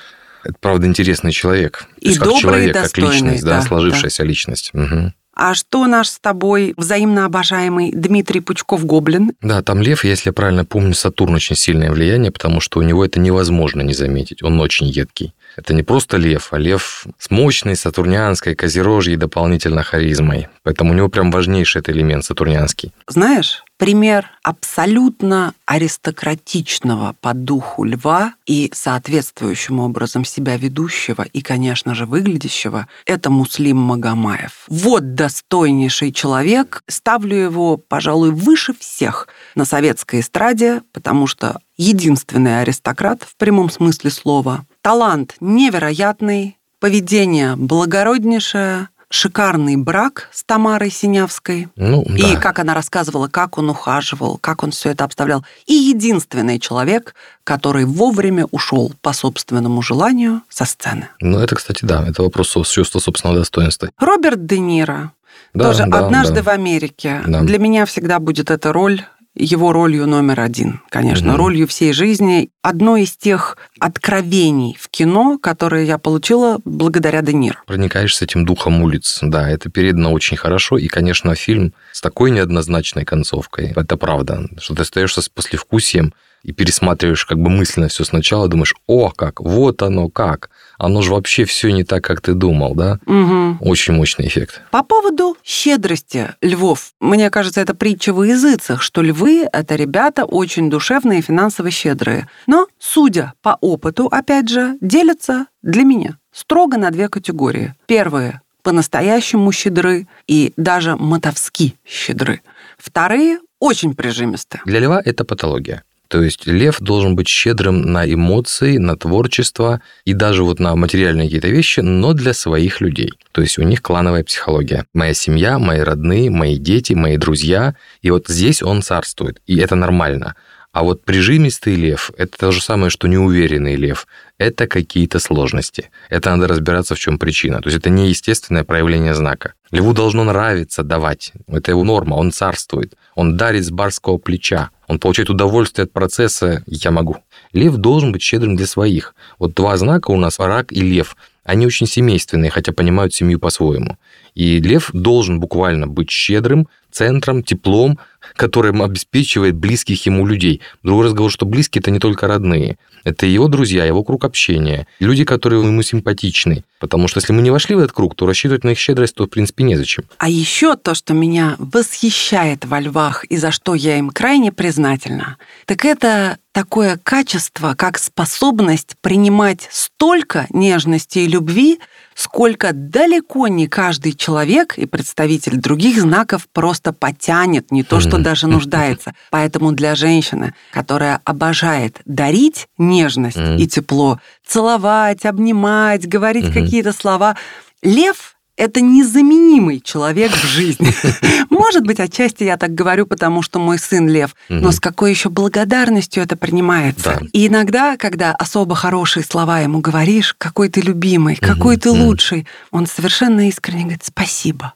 это, 0.43 0.55
правда, 0.59 0.87
интересный 0.87 1.31
человек. 1.31 1.85
То 2.01 2.01
И 2.01 2.07
есть 2.07 2.19
как 2.19 2.27
добрый, 2.29 2.39
и 2.39 2.41
человек, 2.41 2.73
как 2.73 2.83
достойный, 2.83 3.11
личность, 3.13 3.43
да, 3.43 3.57
да, 3.57 3.61
сложившаяся 3.61 4.23
личность. 4.23 4.69
Мгм. 4.73 5.13
А 5.39 5.53
что 5.53 5.85
наш 5.85 6.09
с 6.09 6.19
тобой 6.19 6.73
взаимно 6.77 7.25
обожаемый 7.25 7.91
Дмитрий 7.91 8.39
Пучков-Гоблин? 8.39 9.33
Да, 9.41 9.61
там 9.61 9.83
лев, 9.83 10.03
если 10.03 10.29
я 10.29 10.33
правильно 10.33 10.65
помню, 10.65 10.95
Сатурн 10.95 11.35
очень 11.35 11.55
сильное 11.55 11.91
влияние, 11.91 12.31
потому 12.31 12.59
что 12.59 12.79
у 12.79 12.81
него 12.81 13.05
это 13.05 13.19
невозможно 13.19 13.81
не 13.81 13.93
заметить. 13.93 14.41
Он 14.41 14.59
очень 14.59 14.87
едкий. 14.87 15.35
Это 15.57 15.73
не 15.73 15.81
просто 15.81 16.17
лев, 16.17 16.49
а 16.51 16.57
лев 16.57 17.05
с 17.17 17.31
мощной 17.31 17.75
сатурнианской 17.75 18.53
козерожьей 18.55 19.17
дополнительно 19.17 19.81
харизмой. 19.81 20.47
Поэтому 20.63 20.91
у 20.91 20.93
него 20.93 21.09
прям 21.09 21.31
важнейший 21.31 21.79
этот 21.79 21.95
элемент 21.95 22.23
сатурнианский. 22.23 22.93
Знаешь, 23.07 23.63
пример 23.77 24.29
абсолютно 24.43 25.53
аристократичного 25.65 27.15
по 27.21 27.33
духу 27.33 27.83
льва 27.85 28.35
и 28.45 28.69
соответствующим 28.73 29.79
образом 29.79 30.25
себя 30.25 30.57
ведущего 30.57 31.23
и, 31.23 31.41
конечно 31.41 31.95
же, 31.95 32.05
выглядящего– 32.05 32.87
это 33.07 33.31
Муслим 33.31 33.77
Магомаев. 33.77 34.65
Вот 34.67 35.15
достойнейший 35.15 36.11
человек. 36.11 36.83
Ставлю 36.87 37.35
его, 37.35 37.77
пожалуй, 37.77 38.29
выше 38.29 38.75
всех 38.79 39.27
на 39.55 39.65
советской 39.65 40.19
эстраде, 40.19 40.83
потому 40.93 41.25
что 41.25 41.59
единственный 41.77 42.61
аристократ 42.61 43.23
в 43.23 43.35
прямом 43.37 43.69
смысле 43.69 44.11
слова. 44.11 44.65
Талант 44.87 45.35
невероятный, 45.41 46.57
поведение 46.79 47.57
благороднейшее, 47.57 48.87
шикарный 49.09 49.75
брак 49.75 50.29
с 50.31 50.45
Тамарой 50.45 50.91
Синявской. 50.91 51.67
Ну, 51.75 52.03
И 52.03 52.21
да. 52.21 52.39
как 52.39 52.59
она 52.59 52.73
рассказывала, 52.73 53.27
как 53.27 53.57
он 53.57 53.69
ухаживал, 53.69 54.37
как 54.37 54.63
он 54.63 54.71
все 54.71 54.91
это 54.91 55.03
обставлял. 55.03 55.43
И 55.65 55.73
единственный 55.73 56.57
человек, 56.57 57.15
который 57.43 57.83
вовремя 57.83 58.45
ушел 58.51 58.93
по 59.01 59.11
собственному 59.11 59.81
желанию 59.81 60.43
со 60.47 60.63
сцены. 60.63 61.09
Ну, 61.19 61.37
это, 61.39 61.55
кстати, 61.57 61.83
да, 61.83 62.07
это 62.07 62.23
вопрос 62.23 62.55
чувства 62.69 62.99
собственного 62.99 63.39
достоинства. 63.39 63.89
Роберт 63.99 64.45
Де 64.45 64.59
Ниро 64.59 65.11
Да, 65.53 65.65
тоже 65.65 65.83
да, 65.85 66.05
однажды 66.05 66.35
да. 66.35 66.43
в 66.43 66.47
Америке. 66.47 67.23
Да. 67.27 67.41
Для 67.41 67.59
меня 67.59 67.85
всегда 67.85 68.19
будет 68.19 68.49
эта 68.49 68.71
роль 68.71 69.01
его 69.37 69.71
ролью 69.71 70.07
номер 70.07 70.39
один, 70.41 70.81
конечно, 70.89 71.29
Мгм. 71.29 71.37
ролью 71.37 71.67
всей 71.67 71.93
жизни. 71.93 72.49
Одно 72.61 72.97
из 72.97 73.15
тех 73.15 73.57
откровений 73.79 74.75
в 74.79 74.89
кино, 74.89 75.37
которые 75.37 75.85
я 75.87 75.97
получила 75.97 76.59
благодаря 76.65 77.21
Де 77.21 77.33
Ниро. 77.33 77.57
проникаешься 77.65 78.25
этим 78.25 78.45
духом 78.45 78.81
улиц. 78.81 79.19
Да, 79.21 79.49
это 79.49 79.69
передано 79.69 80.11
очень 80.11 80.37
хорошо. 80.37 80.77
И, 80.77 80.87
конечно, 80.87 81.35
фильм 81.35 81.73
с 81.91 82.01
такой 82.01 82.31
неоднозначной 82.31 83.05
концовкой. 83.05 83.73
Это 83.75 83.97
правда. 83.97 84.47
Что 84.59 84.75
ты 84.75 84.81
остаешься 84.83 85.21
с 85.21 85.29
послевкусием 85.29 86.13
и 86.43 86.51
пересматриваешь 86.53 87.25
как 87.25 87.37
бы 87.39 87.49
мысленно 87.49 87.87
все 87.89 88.03
сначала, 88.05 88.47
думаешь, 88.47 88.75
о, 88.87 89.09
как, 89.09 89.41
вот 89.41 89.81
оно 89.81 90.09
как. 90.09 90.49
Оно 90.77 91.01
же 91.01 91.11
вообще 91.11 91.45
все 91.45 91.71
не 91.71 91.83
так, 91.83 92.03
как 92.03 92.21
ты 92.21 92.33
думал, 92.33 92.75
да? 92.75 92.99
Мгм. 93.05 93.57
Очень 93.61 93.93
мощный 93.93 94.27
эффект. 94.27 94.61
По 94.71 94.83
поводу 94.83 95.37
щедрости 95.43 96.35
львов. 96.41 96.91
Мне 96.99 97.29
кажется, 97.29 97.61
это 97.61 97.73
притча 97.73 98.13
во 98.13 98.25
языцах, 98.25 98.81
что 98.81 99.01
львы– 99.01 99.47
это 99.53 99.75
ребята 99.75 100.25
очень 100.25 100.69
душевные 100.69 101.19
и 101.19 101.23
финансово 101.23 101.71
щедрые. 101.71 102.27
Но, 102.45 102.67
судя 102.79 103.33
по 103.41 103.57
опыту, 103.61 104.07
опять 104.07 104.49
же, 104.49 104.77
делятся 104.81 105.47
для 105.61 105.83
меня 105.83 106.17
строго 106.31 106.77
на 106.77 106.91
две 106.91 107.09
категории. 107.09 107.73
Первые– 107.87 108.41
по-настоящему 108.63 109.51
щедры 109.51 110.07
и 110.27 110.53
даже 110.57 110.95
мотовски 110.97 111.75
щедры. 111.85 112.41
Вторые– 112.77 113.39
очень 113.59 113.95
прижимистые. 113.95 114.61
Для 114.65 114.79
льва 114.79 115.01
это 115.03 115.23
патология. 115.23 115.83
То 116.07 116.21
есть 116.21 116.47
лев 116.47 116.77
должен 116.79 117.15
быть 117.15 117.27
щедрым 117.27 117.81
на 117.81 118.11
эмоции, 118.11 118.77
на 118.77 118.95
творчество 118.95 119.81
и 120.05 120.13
даже 120.13 120.43
вот 120.43 120.59
на 120.59 120.75
материальные 120.75 121.27
какие-то 121.27 121.49
вещи, 121.49 121.81
но 121.81 122.13
для 122.13 122.33
своих 122.33 122.81
людей. 122.81 123.13
То 123.31 123.41
есть 123.41 123.57
у 123.57 123.63
них 123.63 123.81
клановая 123.81 124.23
психология. 124.23 124.85
Моя 124.93 125.13
семья, 125.13 125.59
мои 125.59 125.79
родные, 125.79 126.29
мои 126.29 126.57
дети, 126.57 126.93
мои 126.93 127.17
друзья. 127.17 127.75
И 128.01 128.11
вот 128.11 128.27
здесь 128.27 128.63
он 128.63 128.81
царствует. 128.81 129.41
И 129.45 129.57
это 129.57 129.75
нормально. 129.75 130.35
А 130.77 130.83
вот 130.83 131.03
прижимистый 131.03 131.73
лев– 131.73 132.11
это 132.17 132.37
то 132.37 132.51
же 132.51 132.61
самое, 132.61 132.91
что 132.91 133.07
неуверенный 133.07 133.75
лев. 133.75 134.05
Это 134.37 134.67
какие-то 134.67 135.17
сложности. 135.17 135.89
Это 136.09 136.29
надо 136.29 136.47
разбираться, 136.47 136.93
в 136.93 136.99
чем 136.99 137.17
причина. 137.17 137.61
То 137.61 137.69
есть 137.69 137.79
это 137.79 137.89
неестественное 137.89 138.63
проявление 138.63 139.15
знака. 139.15 139.53
Льву 139.71 139.93
должно 139.93 140.23
нравиться 140.23 140.83
давать. 140.83 141.33
Это 141.47 141.71
его 141.71 141.83
норма, 141.83 142.13
он 142.15 142.31
царствует. 142.31 142.93
Он 143.15 143.37
дарит 143.37 143.65
с 143.65 143.71
барского 143.71 144.19
плеча. 144.19 144.69
Он 144.87 144.99
получает 144.99 145.29
удовольствие 145.29 145.83
от 145.83 145.91
процесса 145.91 146.63
«я 146.65 146.91
могу». 146.91 147.17
Лев 147.51 147.75
должен 147.75 148.11
быть 148.11 148.21
щедрым 148.21 148.55
для 148.55 148.65
своих. 148.65 149.15
Вот 149.37 149.53
два 149.53 149.75
знака 149.77 150.11
у 150.11 150.17
нас– 150.17 150.39
рак 150.39 150.71
и 150.71 150.81
лев. 150.81 151.15
они 151.43 151.65
очень 151.65 151.87
семейственные, 151.87 152.51
хотя 152.51 152.73
понимают 152.73 153.13
семью 153.13 153.39
по-своему. 153.39 153.97
И 154.33 154.59
лев 154.59 154.89
должен 154.93 155.39
буквально 155.39 155.87
быть 155.87 156.09
щедрым, 156.09 156.67
центром, 156.97 157.43
теплом, 157.43 157.99
которым 158.35 158.81
обеспечивает 158.81 159.55
близких 159.55 160.05
ему 160.05 160.25
людей. 160.25 160.61
Другой 160.83 161.05
разговор, 161.05 161.31
что 161.31 161.45
близкие– 161.45 161.79
это 161.81 161.91
не 161.91 161.99
только 161.99 162.27
родные. 162.27 162.77
Это 163.03 163.25
его 163.25 163.47
друзья, 163.47 163.85
его 163.85 164.03
круг 164.03 164.25
общения, 164.25 164.85
люди, 164.99 165.23
которые 165.23 165.63
ему 165.63 165.81
симпатичны. 165.81 166.63
Потому 166.79 167.07
что 167.07 167.19
если 167.19 167.33
мы 167.33 167.41
не 167.41 167.51
вошли 167.51 167.75
в 167.75 167.79
этот 167.79 167.93
круг, 167.93 168.15
то 168.15 168.25
рассчитывать 168.25 168.63
на 168.63 168.71
их 168.71 168.79
щедрость, 168.79 169.15
то, 169.15 169.25
в 169.25 169.27
принципе, 169.27 169.63
незачем. 169.63 170.03
А 170.17 170.29
еще 170.29 170.75
то, 170.75 170.93
что 170.93 171.13
меня 171.13 171.55
восхищает 171.57 172.65
во 172.65 172.79
львах 172.79 173.23
и 173.25 173.37
за 173.37 173.51
что 173.51 173.75
я 173.75 173.97
им 173.97 174.09
крайне 174.09 174.51
признательна, 174.51 175.37
так 175.65 175.85
это 175.85 176.37
такое 176.51 176.99
качество, 177.01 177.75
как 177.75 177.97
способность 177.97 178.95
принимать 179.01 179.67
столько 179.71 180.47
нежности 180.49 181.19
и 181.19 181.27
любви, 181.27 181.79
сколько 182.15 182.73
далеко 182.73 183.47
не 183.47 183.67
каждый 183.67 184.13
человек 184.13 184.77
и 184.77 184.87
представитель 184.87 185.57
других 185.57 186.01
знаков 186.01 186.47
просто 186.51 186.86
потянет, 186.93 187.71
не 187.71 187.83
то 187.83 187.99
что 187.99 188.17
даже 188.17 188.47
нуждается. 188.47 189.13
Поэтому 189.31 189.71
для 189.71 189.95
женщины, 189.95 190.53
которая 190.71 191.21
обожает 191.23 192.01
дарить 192.05 192.67
нежность 192.77 193.37
и 193.37 193.67
тепло, 193.67 194.19
целовать, 194.45 195.25
обнимать, 195.25 196.07
говорить 196.07 196.53
какие-то 196.53 196.93
слова, 196.93 197.35
лев 197.81 198.36
это 198.57 198.81
незаменимый 198.81 199.79
человек 199.79 200.31
в 200.31 200.45
жизни. 200.45 200.93
Может 201.49 201.83
быть, 201.83 201.99
отчасти 201.99 202.43
я 202.43 202.57
так 202.57 202.73
говорю, 202.73 203.05
потому 203.05 203.41
что 203.41 203.59
мой 203.59 203.77
сын 203.77 204.07
лев, 204.09 204.35
но 204.49 204.71
с 204.71 204.79
какой 204.79 205.11
еще 205.11 205.29
благодарностью 205.29 206.23
это 206.23 206.35
принимается. 206.35 207.19
Да. 207.19 207.27
И 207.33 207.47
иногда, 207.47 207.97
когда 207.97 208.31
особо 208.33 208.75
хорошие 208.75 209.23
слова 209.23 209.59
ему 209.59 209.79
говоришь, 209.79 210.35
какой 210.37 210.69
ты 210.69 210.81
любимый, 210.81 211.35
какой 211.35 211.77
ты 211.77 211.91
лучший, 211.91 212.47
он 212.71 212.87
совершенно 212.87 213.47
искренне 213.47 213.97
говорит 213.97 214.03
спасибо. 214.03 214.73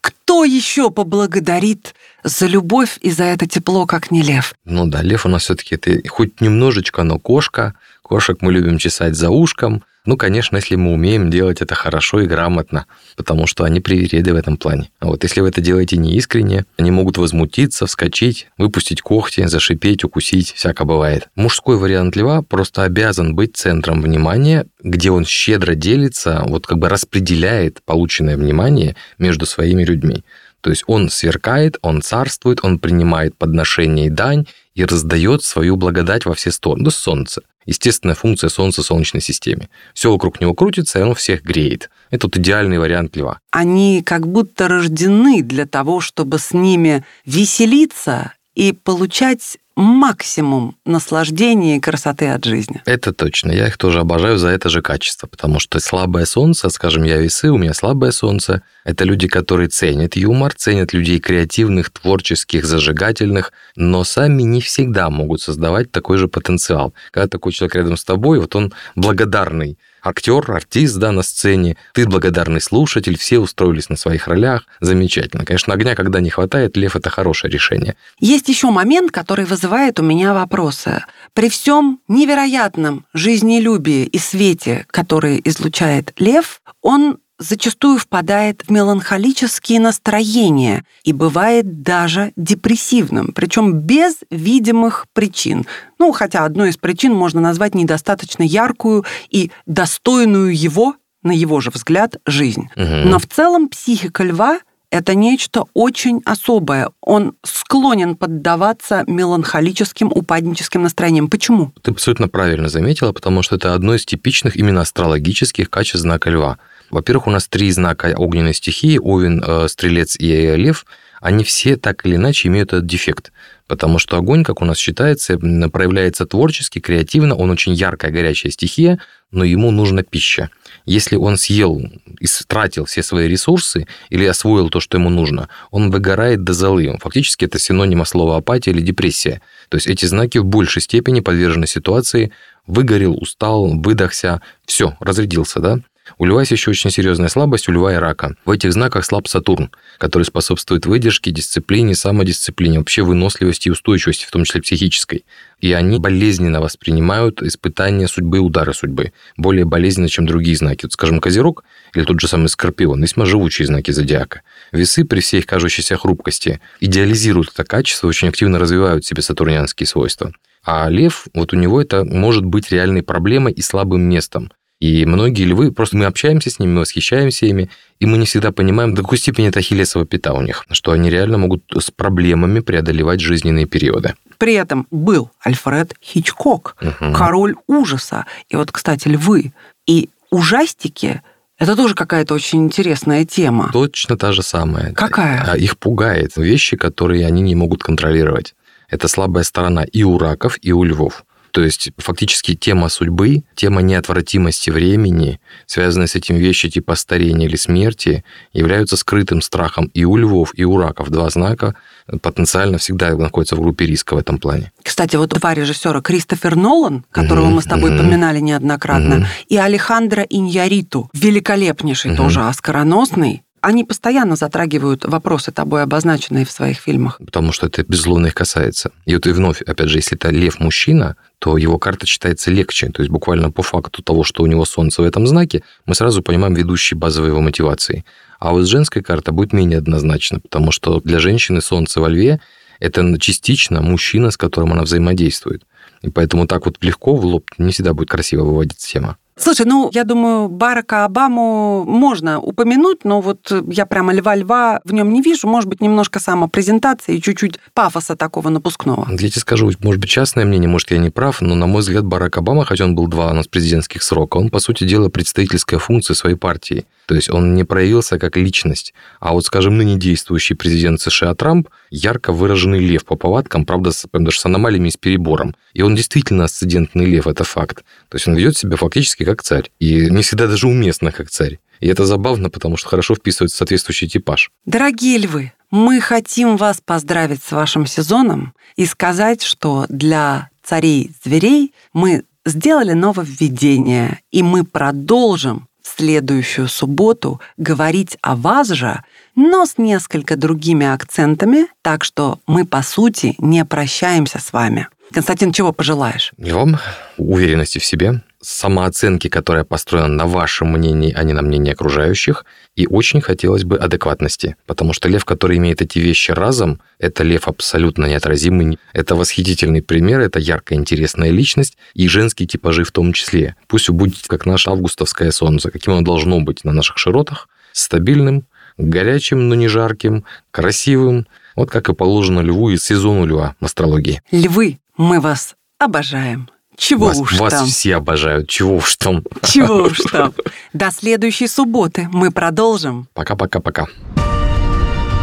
Кто 0.00 0.44
еще 0.44 0.90
поблагодарит 0.90 1.94
за 2.24 2.46
любовь 2.46 2.98
и 3.00 3.10
за 3.10 3.24
это 3.24 3.46
тепло, 3.46 3.86
как 3.86 4.10
не 4.10 4.22
лев? 4.22 4.54
Ну 4.64 4.86
да, 4.86 5.02
лев 5.02 5.26
у 5.26 5.28
нас 5.28 5.42
все-таки 5.42 5.74
это 5.74 6.08
хоть 6.08 6.40
немножечко, 6.40 7.02
но 7.02 7.18
кошка. 7.18 7.74
Кошек 8.02 8.38
мы 8.40 8.52
любим 8.52 8.78
чесать 8.78 9.14
за 9.14 9.30
ушком. 9.30 9.82
Ну, 10.04 10.16
конечно, 10.16 10.56
если 10.56 10.74
мы 10.74 10.92
умеем 10.92 11.30
делать 11.30 11.62
это 11.62 11.76
хорошо 11.76 12.20
и 12.20 12.26
грамотно, 12.26 12.86
потому 13.16 13.46
что 13.46 13.62
они 13.62 13.78
привереды 13.78 14.32
в 14.32 14.36
этом 14.36 14.56
плане. 14.56 14.90
А 14.98 15.06
вот 15.06 15.22
если 15.22 15.40
вы 15.40 15.48
это 15.48 15.60
делаете 15.60 15.96
неискренне, 15.96 16.64
они 16.76 16.90
могут 16.90 17.18
возмутиться, 17.18 17.86
вскочить, 17.86 18.48
выпустить 18.58 19.00
когти, 19.00 19.46
зашипеть, 19.46 20.02
укусить, 20.02 20.52
всяко 20.52 20.84
бывает. 20.84 21.28
Мужской 21.36 21.76
вариант 21.76 22.16
льва 22.16 22.42
просто 22.42 22.82
обязан 22.82 23.36
быть 23.36 23.56
центром 23.56 24.02
внимания, 24.02 24.66
где 24.82 25.12
он 25.12 25.24
щедро 25.24 25.76
делится, 25.76 26.42
вот 26.46 26.66
как 26.66 26.78
бы 26.78 26.88
распределяет 26.88 27.80
полученное 27.84 28.36
внимание 28.36 28.96
между 29.18 29.46
своими 29.46 29.84
людьми. 29.84 30.24
То 30.62 30.70
есть 30.70 30.84
он 30.86 31.10
сверкает, 31.10 31.76
он 31.82 32.02
царствует, 32.02 32.60
он 32.62 32.78
принимает 32.78 33.36
подношение 33.36 34.06
и 34.06 34.10
дань 34.10 34.46
и 34.74 34.84
раздает 34.84 35.42
свою 35.42 35.76
благодать 35.76 36.24
во 36.24 36.34
все 36.34 36.50
стороны. 36.50 36.84
Ну, 36.84 36.90
солнце. 36.90 37.42
Естественная 37.66 38.14
функция 38.14 38.48
Солнца 38.48 38.82
в 38.82 38.86
Солнечной 38.86 39.22
системе. 39.22 39.68
Все 39.94 40.10
вокруг 40.10 40.40
него 40.40 40.54
крутится, 40.54 40.98
и 40.98 41.02
оно 41.02 41.14
всех 41.14 41.42
греет. 41.42 41.90
Это 42.10 42.26
вот 42.26 42.36
идеальный 42.36 42.78
вариант 42.78 43.16
льва. 43.16 43.40
Они 43.50 44.02
как 44.04 44.26
будто 44.26 44.68
рождены 44.68 45.42
для 45.42 45.66
того, 45.66 46.00
чтобы 46.00 46.38
с 46.38 46.52
ними 46.52 47.04
веселиться 47.24 48.32
и 48.54 48.72
получать 48.72 49.58
максимум 49.76 50.76
наслаждения 50.84 51.76
и 51.76 51.80
красоты 51.80 52.28
от 52.28 52.44
жизни. 52.44 52.82
Это 52.84 53.12
точно. 53.12 53.52
Я 53.52 53.68
их 53.68 53.76
тоже 53.78 54.00
обожаю 54.00 54.38
за 54.38 54.48
это 54.48 54.68
же 54.68 54.82
качество, 54.82 55.26
потому 55.26 55.58
что 55.58 55.80
слабое 55.80 56.24
солнце, 56.24 56.68
скажем, 56.68 57.04
я 57.04 57.18
весы, 57.18 57.50
у 57.50 57.58
меня 57.58 57.74
слабое 57.74 58.10
солнце, 58.10 58.62
это 58.84 59.04
люди, 59.04 59.28
которые 59.28 59.68
ценят 59.68 60.16
юмор, 60.16 60.54
ценят 60.54 60.92
людей 60.92 61.20
креативных, 61.20 61.90
творческих, 61.90 62.64
зажигательных, 62.64 63.52
но 63.76 64.04
сами 64.04 64.42
не 64.42 64.60
всегда 64.60 65.10
могут 65.10 65.40
создавать 65.40 65.90
такой 65.90 66.18
же 66.18 66.28
потенциал. 66.28 66.94
Когда 67.10 67.28
такой 67.28 67.52
человек 67.52 67.76
рядом 67.76 67.96
с 67.96 68.04
тобой, 68.04 68.40
вот 68.40 68.54
он 68.54 68.72
благодарный, 68.94 69.78
актер, 70.02 70.50
артист, 70.50 70.96
да, 70.96 71.12
на 71.12 71.22
сцене, 71.22 71.76
ты 71.94 72.06
благодарный 72.06 72.60
слушатель, 72.60 73.16
все 73.18 73.38
устроились 73.38 73.88
на 73.88 73.96
своих 73.96 74.26
ролях, 74.28 74.66
замечательно. 74.80 75.44
Конечно, 75.44 75.74
огня, 75.74 75.94
когда 75.94 76.20
не 76.20 76.30
хватает, 76.30 76.76
лев– 76.76 76.96
это 76.96 77.10
хорошее 77.10 77.52
решение. 77.52 77.96
Есть 78.18 78.48
еще 78.48 78.70
момент, 78.70 79.10
который 79.10 79.44
вызывает 79.44 80.00
у 80.00 80.02
меня 80.02 80.34
вопросы. 80.34 81.04
При 81.34 81.48
всем 81.48 82.00
невероятном 82.08 83.04
жизнелюбии 83.14 84.04
и 84.04 84.18
свете, 84.18 84.86
который 84.88 85.40
излучает 85.44 86.12
лев, 86.18 86.60
он 86.80 87.18
зачастую 87.42 87.98
впадает 87.98 88.62
в 88.66 88.70
меланхолические 88.70 89.80
настроения 89.80 90.84
и 91.04 91.12
бывает 91.12 91.82
даже 91.82 92.32
депрессивным, 92.36 93.32
причем 93.34 93.80
без 93.80 94.16
видимых 94.30 95.06
причин. 95.12 95.66
Ну, 95.98 96.12
хотя 96.12 96.44
одной 96.44 96.70
из 96.70 96.76
причин 96.76 97.12
можно 97.14 97.40
назвать 97.40 97.74
недостаточно 97.74 98.42
яркую 98.42 99.04
и 99.30 99.50
достойную 99.66 100.56
его, 100.56 100.96
на 101.22 101.32
его 101.32 101.60
же 101.60 101.70
взгляд, 101.70 102.16
жизнь. 102.26 102.68
Угу. 102.76 103.08
Но 103.08 103.18
в 103.18 103.26
целом 103.26 103.68
психика 103.68 104.24
льва 104.24 104.60
это 104.92 105.14
нечто 105.14 105.64
очень 105.72 106.20
особое. 106.26 106.90
Он 107.00 107.32
склонен 107.42 108.14
поддаваться 108.14 109.04
меланхолическим, 109.06 110.12
упадническим 110.14 110.82
настроениям. 110.82 111.28
Почему? 111.28 111.72
Ты 111.80 111.92
абсолютно 111.92 112.28
правильно 112.28 112.68
заметила, 112.68 113.12
потому 113.12 113.42
что 113.42 113.56
это 113.56 113.72
одно 113.72 113.94
из 113.94 114.04
типичных 114.04 114.54
именно 114.54 114.82
астрологических 114.82 115.70
качеств 115.70 116.02
знака 116.02 116.28
льва. 116.28 116.58
Во-первых, 116.92 117.26
у 117.26 117.30
нас 117.30 117.48
три 117.48 117.70
знака 117.72 118.14
огненной 118.16 118.52
стихии, 118.52 118.98
Овен, 118.98 119.42
э, 119.44 119.66
Стрелец 119.68 120.14
и 120.18 120.54
Лев, 120.56 120.84
они 121.22 121.42
все 121.42 121.76
так 121.76 122.04
или 122.04 122.16
иначе 122.16 122.48
имеют 122.48 122.72
этот 122.72 122.86
дефект. 122.86 123.32
Потому 123.66 123.98
что 123.98 124.18
огонь, 124.18 124.44
как 124.44 124.60
у 124.60 124.66
нас 124.66 124.76
считается, 124.76 125.38
проявляется 125.38 126.26
творчески, 126.26 126.80
креативно, 126.80 127.34
он 127.34 127.50
очень 127.50 127.72
яркая, 127.72 128.10
горячая 128.10 128.52
стихия, 128.52 129.00
но 129.30 129.42
ему 129.42 129.70
нужна 129.70 130.02
пища. 130.02 130.50
Если 130.84 131.16
он 131.16 131.38
съел 131.38 131.80
и 132.20 132.26
тратил 132.46 132.84
все 132.84 133.02
свои 133.02 133.26
ресурсы 133.28 133.86
или 134.10 134.26
освоил 134.26 134.68
то, 134.68 134.80
что 134.80 134.98
ему 134.98 135.08
нужно, 135.08 135.48
он 135.70 135.90
выгорает 135.90 136.44
до 136.44 136.52
золы. 136.52 136.98
Фактически 137.00 137.46
это 137.46 137.58
синонима 137.58 138.04
слова 138.04 138.36
апатия 138.36 138.72
или 138.72 138.82
депрессия. 138.82 139.40
То 139.70 139.76
есть 139.76 139.86
эти 139.86 140.04
знаки 140.04 140.36
в 140.36 140.44
большей 140.44 140.82
степени 140.82 141.20
подвержены 141.20 141.66
ситуации 141.66 142.32
выгорел, 142.66 143.14
устал, 143.14 143.68
выдохся, 143.68 144.42
все, 144.66 144.96
разрядился, 145.00 145.60
да? 145.60 145.78
У 146.18 146.24
льва 146.24 146.40
есть 146.40 146.52
еще 146.52 146.70
очень 146.70 146.90
серьезная 146.90 147.28
слабость 147.28 147.68
у 147.68 147.72
льва 147.72 147.94
и 147.94 147.96
рака. 147.96 148.36
В 148.44 148.50
этих 148.50 148.72
знаках 148.72 149.04
слаб 149.04 149.28
Сатурн, 149.28 149.70
который 149.98 150.24
способствует 150.24 150.86
выдержке, 150.86 151.30
дисциплине, 151.30 151.94
самодисциплине, 151.94 152.78
вообще 152.78 153.02
выносливости 153.02 153.68
и 153.68 153.70
устойчивости, 153.70 154.26
в 154.26 154.30
том 154.30 154.44
числе 154.44 154.62
психической. 154.62 155.24
И 155.60 155.72
они 155.72 155.98
болезненно 155.98 156.60
воспринимают 156.60 157.42
испытания 157.42 158.08
судьбы, 158.08 158.40
удары 158.40 158.74
судьбы. 158.74 159.12
Более 159.36 159.64
болезненно, 159.64 160.08
чем 160.08 160.26
другие 160.26 160.56
знаки. 160.56 160.84
Вот, 160.84 160.92
скажем, 160.92 161.20
Козерог 161.20 161.64
или 161.94 162.04
тот 162.04 162.20
же 162.20 162.28
самый 162.28 162.48
Скорпион, 162.48 163.00
весьма 163.00 163.26
живучие 163.26 163.66
знаки 163.66 163.90
зодиака. 163.90 164.42
Весы 164.72 165.04
при 165.04 165.20
всей 165.20 165.40
их 165.40 165.46
кажущейся 165.46 165.96
хрупкости 165.96 166.60
идеализируют 166.80 167.50
это 167.54 167.64
качество, 167.64 168.08
очень 168.08 168.28
активно 168.28 168.58
развивают 168.58 169.04
в 169.04 169.06
себе 169.06 169.22
сатурнианские 169.22 169.86
свойства. 169.86 170.32
А 170.64 170.88
лев, 170.88 171.26
вот 171.34 171.52
у 171.52 171.56
него 171.56 171.80
это 171.80 172.04
может 172.04 172.44
быть 172.44 172.70
реальной 172.70 173.02
проблемой 173.02 173.52
и 173.52 173.62
слабым 173.62 174.02
местом. 174.02 174.52
И 174.82 175.06
многие 175.06 175.44
львы, 175.44 175.70
просто 175.70 175.96
мы 175.96 176.06
общаемся 176.06 176.50
с 176.50 176.58
ними, 176.58 176.72
мы 176.72 176.80
восхищаемся 176.80 177.46
ими, 177.46 177.70
и 178.00 178.06
мы 178.06 178.18
не 178.18 178.26
всегда 178.26 178.50
понимаем, 178.50 178.94
до 178.94 179.02
какой 179.02 179.16
степени 179.16 179.46
это 179.46 179.60
ахиллесова 179.60 180.04
пята 180.04 180.32
у 180.32 180.42
них, 180.42 180.66
что 180.72 180.90
они 180.90 181.08
реально 181.08 181.38
могут 181.38 181.62
с 181.78 181.92
проблемами 181.92 182.58
преодолевать 182.58 183.20
жизненные 183.20 183.66
периоды. 183.66 184.16
При 184.38 184.54
этом 184.54 184.88
был 184.90 185.30
Альфред 185.38 185.94
Хичкок, 186.02 186.74
угу. 186.82 187.12
король 187.12 187.54
ужаса. 187.68 188.26
И 188.48 188.56
вот, 188.56 188.72
кстати, 188.72 189.06
львы 189.06 189.52
и 189.86 190.10
ужастики 190.30 191.22
это 191.58 191.76
тоже 191.76 191.94
какая-то 191.94 192.34
очень 192.34 192.64
интересная 192.64 193.24
тема. 193.24 193.70
Точно 193.72 194.16
та 194.16 194.32
же 194.32 194.42
самая. 194.42 194.92
Какая? 194.94 195.44
А 195.46 195.56
их 195.56 195.78
пугает 195.78 196.36
вещи, 196.36 196.76
которые 196.76 197.24
они 197.24 197.40
не 197.40 197.54
могут 197.54 197.84
контролировать. 197.84 198.56
Это 198.88 199.06
слабая 199.06 199.44
сторона 199.44 199.84
и 199.84 200.02
у 200.02 200.18
раков, 200.18 200.58
и 200.60 200.72
у 200.72 200.82
львов. 200.82 201.24
То 201.52 201.62
есть 201.62 201.90
фактически 201.98 202.54
тема 202.54 202.88
судьбы, 202.88 203.44
тема 203.54 203.82
неотвратимости 203.82 204.70
времени, 204.70 205.38
связанные 205.66 206.08
с 206.08 206.14
этим 206.14 206.36
вещи 206.36 206.70
типа 206.70 206.94
старения 206.94 207.46
или 207.46 207.56
смерти, 207.56 208.24
являются 208.54 208.96
скрытым 208.96 209.42
страхом 209.42 209.90
и 209.92 210.04
у 210.04 210.16
львов, 210.16 210.52
и 210.54 210.64
у 210.64 210.78
раков. 210.78 211.10
Два 211.10 211.28
знака 211.28 211.74
потенциально 212.22 212.78
всегда 212.78 213.14
находятся 213.16 213.56
в 213.56 213.60
группе 213.60 213.86
риска 213.86 214.14
в 214.14 214.18
этом 214.18 214.38
плане. 214.38 214.72
Кстати, 214.82 215.16
вот 215.16 215.28
два 215.30 215.52
режиссера 215.52 216.00
Кристофер 216.00 216.56
Нолан, 216.56 217.04
которого 217.10 217.46
mm-hmm. 217.46 217.54
мы 217.54 217.62
с 217.62 217.66
тобой 217.66 217.90
mm-hmm. 217.90 217.98
поминали 217.98 218.40
неоднократно, 218.40 219.14
mm-hmm. 219.14 219.46
и 219.48 219.56
Алехандро 219.58 220.22
Иньяриту, 220.22 221.10
великолепнейший 221.12 222.12
mm-hmm. 222.12 222.16
тоже 222.16 222.40
оскароносный, 222.48 223.42
они 223.62 223.84
постоянно 223.84 224.34
затрагивают 224.34 225.04
вопросы, 225.04 225.52
тобой 225.52 225.84
обозначенные 225.84 226.44
в 226.44 226.50
своих 226.50 226.78
фильмах. 226.78 227.18
Потому 227.24 227.52
что 227.52 227.68
это, 227.68 227.84
безусловно, 227.84 228.26
их 228.26 228.34
касается. 228.34 228.90
И 229.06 229.14
вот 229.14 229.26
и 229.26 229.30
вновь, 229.30 229.62
опять 229.62 229.88
же, 229.88 229.98
если 229.98 230.18
это 230.18 230.30
лев-мужчина, 230.30 231.16
то 231.38 231.56
его 231.56 231.78
карта 231.78 232.04
читается 232.04 232.50
легче. 232.50 232.90
То 232.90 233.02
есть 233.02 233.10
буквально 233.10 233.52
по 233.52 233.62
факту 233.62 234.02
того, 234.02 234.24
что 234.24 234.42
у 234.42 234.46
него 234.46 234.64
солнце 234.64 235.00
в 235.00 235.04
этом 235.04 235.28
знаке, 235.28 235.62
мы 235.86 235.94
сразу 235.94 236.22
понимаем 236.22 236.54
ведущие 236.54 236.98
базовые 236.98 237.30
его 237.30 237.40
мотивации. 237.40 238.04
А 238.40 238.50
вот 238.50 238.66
женская 238.66 239.00
карта 239.00 239.30
будет 239.30 239.52
менее 239.52 239.78
однозначна, 239.78 240.40
потому 240.40 240.72
что 240.72 241.00
для 241.00 241.20
женщины 241.20 241.60
солнце 241.60 242.00
во 242.00 242.08
льве– 242.08 242.40
это 242.80 243.16
частично 243.20 243.80
мужчина, 243.80 244.32
с 244.32 244.36
которым 244.36 244.72
она 244.72 244.82
взаимодействует. 244.82 245.62
И 246.02 246.10
поэтому 246.10 246.48
так 246.48 246.66
вот 246.66 246.78
легко 246.80 247.14
в 247.14 247.24
лоб 247.24 247.48
не 247.58 247.70
всегда 247.70 247.94
будет 247.94 248.10
красиво 248.10 248.42
выводиться 248.42 248.88
тема. 248.88 249.18
Слушай, 249.36 249.64
ну, 249.66 249.90
я 249.92 250.04
думаю, 250.04 250.48
Барака 250.48 251.04
Обаму 251.04 251.84
можно 251.86 252.38
упомянуть, 252.38 253.04
но 253.04 253.20
вот 253.20 253.50
я 253.68 253.86
прямо 253.86 254.12
льва-льва 254.12 254.80
в 254.84 254.92
нем 254.92 255.12
не 255.12 255.22
вижу. 255.22 255.48
Может 255.48 255.68
быть, 255.70 255.80
немножко 255.80 256.20
самопрезентации 256.20 257.16
и 257.16 257.22
чуть-чуть 257.22 257.58
пафоса 257.72 258.14
такого 258.14 258.50
напускного. 258.50 259.08
Я 259.10 259.16
тебе 259.16 259.40
скажу, 259.40 259.70
может 259.80 260.00
быть, 260.00 260.10
частное 260.10 260.44
мнение, 260.44 260.68
может, 260.68 260.90
я 260.90 260.98
не 260.98 261.10
прав, 261.10 261.40
но, 261.40 261.54
на 261.54 261.66
мой 261.66 261.80
взгляд, 261.80 262.04
Барак 262.04 262.36
Обама, 262.36 262.64
хотя 262.64 262.84
он 262.84 262.94
был 262.94 263.06
два 263.06 263.30
у 263.30 263.34
нас 263.34 263.46
президентских 263.46 264.02
срока, 264.02 264.36
он, 264.36 264.50
по 264.50 264.58
сути 264.58 264.84
дела, 264.84 265.08
представительская 265.08 265.80
функция 265.80 266.14
своей 266.14 266.36
партии. 266.36 266.84
То 267.06 267.14
есть 267.14 267.30
он 267.30 267.54
не 267.54 267.64
проявился 267.64 268.18
как 268.18 268.36
личность. 268.36 268.94
А 269.20 269.32
вот, 269.32 269.44
скажем, 269.44 269.76
ныне 269.76 269.96
действующий 269.96 270.54
президент 270.54 271.00
США 271.00 271.34
Трамп 271.34 271.68
ярко 271.90 272.32
выраженный 272.32 272.78
лев 272.78 273.04
по 273.04 273.16
повадкам, 273.16 273.64
правда, 273.64 273.92
с, 273.92 274.06
даже 274.12 274.38
с 274.38 274.46
аномалиями 274.46 274.88
и 274.88 274.92
с 274.92 274.96
перебором. 274.96 275.54
И 275.74 275.82
он 275.82 275.94
действительно 275.94 276.44
асцендентный 276.44 277.06
лев, 277.06 277.26
это 277.26 277.44
факт. 277.44 277.84
То 278.08 278.16
есть 278.16 278.28
он 278.28 278.34
ведет 278.34 278.56
себя 278.56 278.76
фактически 278.76 279.24
как 279.24 279.42
царь. 279.42 279.70
И 279.78 280.10
не 280.10 280.22
всегда 280.22 280.46
даже 280.46 280.68
уместно 280.68 281.12
как 281.12 281.30
царь. 281.30 281.58
И 281.80 281.88
это 281.88 282.06
забавно, 282.06 282.48
потому 282.48 282.76
что 282.76 282.88
хорошо 282.88 283.16
вписывается 283.16 283.56
в 283.56 283.58
соответствующий 283.58 284.08
типаж. 284.08 284.50
Дорогие 284.64 285.18
львы, 285.18 285.52
мы 285.72 286.00
хотим 286.00 286.56
вас 286.56 286.80
поздравить 286.80 287.42
с 287.42 287.50
вашим 287.50 287.86
сезоном 287.86 288.54
и 288.76 288.86
сказать, 288.86 289.42
что 289.42 289.86
для 289.88 290.50
царей-зверей 290.62 291.74
мы 291.92 292.24
сделали 292.44 292.92
нововведение, 292.92 294.20
и 294.30 294.42
мы 294.42 294.64
продолжим 294.64 295.68
в 295.82 295.96
следующую 295.96 296.68
субботу 296.68 297.40
говорить 297.56 298.18
о 298.22 298.36
вас 298.36 298.68
же, 298.68 299.02
но 299.34 299.66
с 299.66 299.78
несколько 299.78 300.36
другими 300.36 300.86
акцентами, 300.86 301.66
так 301.82 302.04
что 302.04 302.38
мы, 302.46 302.64
по 302.64 302.82
сути, 302.82 303.34
не 303.38 303.64
прощаемся 303.64 304.38
с 304.38 304.52
вами. 304.52 304.88
Константин, 305.12 305.52
чего 305.52 305.72
пожелаешь? 305.72 306.32
И 306.38 306.52
вам 306.52 306.78
уверенности 307.18 307.78
в 307.78 307.84
себе, 307.84 308.22
самооценки, 308.42 309.28
которая 309.28 309.64
построена 309.64 310.08
на 310.08 310.26
вашем 310.26 310.72
мнении, 310.72 311.12
а 311.12 311.22
не 311.22 311.32
на 311.32 311.42
мнении 311.42 311.72
окружающих, 311.72 312.44
и 312.74 312.86
очень 312.86 313.20
хотелось 313.20 313.64
бы 313.64 313.76
адекватности, 313.76 314.56
потому 314.66 314.92
что 314.92 315.08
лев, 315.08 315.24
который 315.24 315.56
имеет 315.58 315.80
эти 315.80 315.98
вещи 315.98 316.32
разом, 316.32 316.80
это 316.98 317.22
лев 317.22 317.48
абсолютно 317.48 318.06
неотразимый, 318.06 318.78
это 318.92 319.14
восхитительный 319.14 319.82
пример, 319.82 320.20
это 320.20 320.38
яркая, 320.38 320.78
интересная 320.78 321.30
личность, 321.30 321.78
и 321.94 322.08
женские 322.08 322.46
типажи 322.46 322.84
в 322.84 322.92
том 322.92 323.12
числе. 323.12 323.56
Пусть 323.68 323.88
будет 323.90 324.26
как 324.26 324.44
наше 324.44 324.70
августовское 324.70 325.30
солнце, 325.30 325.70
каким 325.70 325.94
оно 325.94 326.02
должно 326.02 326.40
быть 326.40 326.64
на 326.64 326.72
наших 326.72 326.98
широтах, 326.98 327.48
стабильным, 327.72 328.44
горячим, 328.76 329.48
но 329.48 329.54
не 329.54 329.68
жарким, 329.68 330.24
красивым, 330.50 331.26
вот 331.54 331.70
как 331.70 331.88
и 331.88 331.94
положено 331.94 332.40
льву 332.40 332.70
из 332.70 332.84
сезону 332.84 333.24
льва 333.24 333.54
в 333.60 333.64
астрологии. 333.64 334.22
Львы, 334.30 334.78
мы 334.96 335.20
вас 335.20 335.54
обожаем. 335.78 336.48
Чего 336.76 337.06
вас, 337.06 337.18
уж 337.18 337.38
вас 337.38 337.52
там. 337.52 337.66
все 337.66 337.96
обожают. 337.96 338.48
Чего 338.48 338.76
уж 338.76 338.96
там. 338.96 339.22
Чего 339.42 339.84
уж 339.84 339.98
там. 340.12 340.32
До 340.72 340.90
следующей 340.90 341.46
субботы 341.48 342.08
мы 342.12 342.30
продолжим. 342.30 343.08
Пока-пока-пока. 343.14 343.86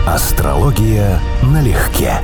Астрология 0.08 1.20
налегке. 1.44 2.22